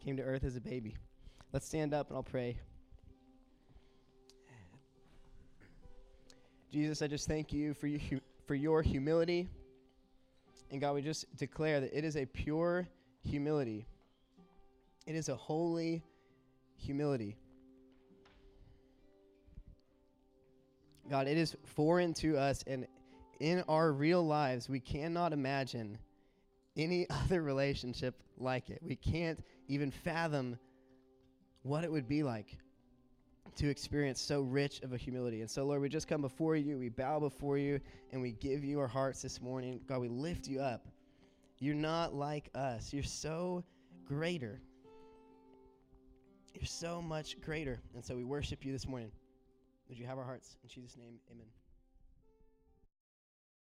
came 0.04 0.18
to 0.18 0.22
earth 0.22 0.44
as 0.44 0.58
a 0.58 0.60
baby. 0.60 0.98
Let's 1.54 1.66
stand 1.66 1.94
up 1.94 2.10
and 2.10 2.18
I'll 2.18 2.24
pray. 2.24 2.58
Jesus, 6.70 7.02
I 7.02 7.08
just 7.08 7.26
thank 7.26 7.54
you 7.54 7.74
for, 7.74 7.88
you, 7.88 8.20
for 8.46 8.54
your 8.54 8.82
humility. 8.82 9.48
And 10.72 10.82
God, 10.82 10.94
we 10.94 11.02
just 11.02 11.34
declare 11.38 11.80
that 11.80 11.98
it 11.98 12.04
is 12.04 12.18
a 12.18 12.26
pure 12.26 12.86
humility, 13.22 13.88
it 15.08 15.16
is 15.16 15.30
a 15.30 15.36
holy 15.36 16.04
humility. 16.76 17.38
God, 21.10 21.30
it 21.30 21.38
is 21.38 21.56
foreign 21.64 22.14
to 22.16 22.38
us, 22.38 22.62
and 22.68 22.88
in 23.44 23.62
our 23.68 23.92
real 23.92 24.26
lives, 24.26 24.70
we 24.70 24.80
cannot 24.80 25.34
imagine 25.34 25.98
any 26.78 27.06
other 27.10 27.42
relationship 27.42 28.16
like 28.38 28.70
it. 28.70 28.80
We 28.82 28.96
can't 28.96 29.44
even 29.68 29.92
fathom 29.92 30.58
what 31.64 31.84
it 31.84 31.92
would 31.92 32.08
be 32.08 32.24
like 32.24 32.58
to 33.58 33.70
experience 33.70 34.22
so 34.22 34.42
rich 34.42 34.80
of 34.82 34.94
a 34.94 34.98
humility. 34.98 35.42
And 35.42 35.52
so, 35.52 35.66
Lord, 35.66 35.82
we 35.82 35.90
just 35.90 36.08
come 36.08 36.22
before 36.22 36.56
you, 36.56 36.78
we 36.78 36.88
bow 36.88 37.20
before 37.20 37.58
you, 37.58 37.82
and 38.14 38.22
we 38.22 38.32
give 38.32 38.64
you 38.64 38.80
our 38.80 38.88
hearts 38.88 39.22
this 39.22 39.42
morning. 39.42 39.82
God, 39.88 40.00
we 40.00 40.08
lift 40.08 40.48
you 40.48 40.62
up. 40.62 40.88
You're 41.60 41.76
not 41.76 42.16
like 42.16 42.50
us, 42.56 42.94
you're 42.94 43.04
so 43.04 43.66
greater. 44.06 44.62
You're 46.54 46.66
so 46.66 47.02
much 47.02 47.42
greater. 47.42 47.82
And 47.94 48.06
so 48.06 48.16
we 48.16 48.24
worship 48.24 48.64
you 48.64 48.72
this 48.72 48.88
morning. 48.88 49.12
Would 49.90 50.00
you 50.00 50.06
have 50.06 50.18
our 50.18 50.24
hearts? 50.24 50.56
In 50.64 50.70
Jesus' 50.70 50.96
name, 50.98 51.20
amen. 51.30 51.48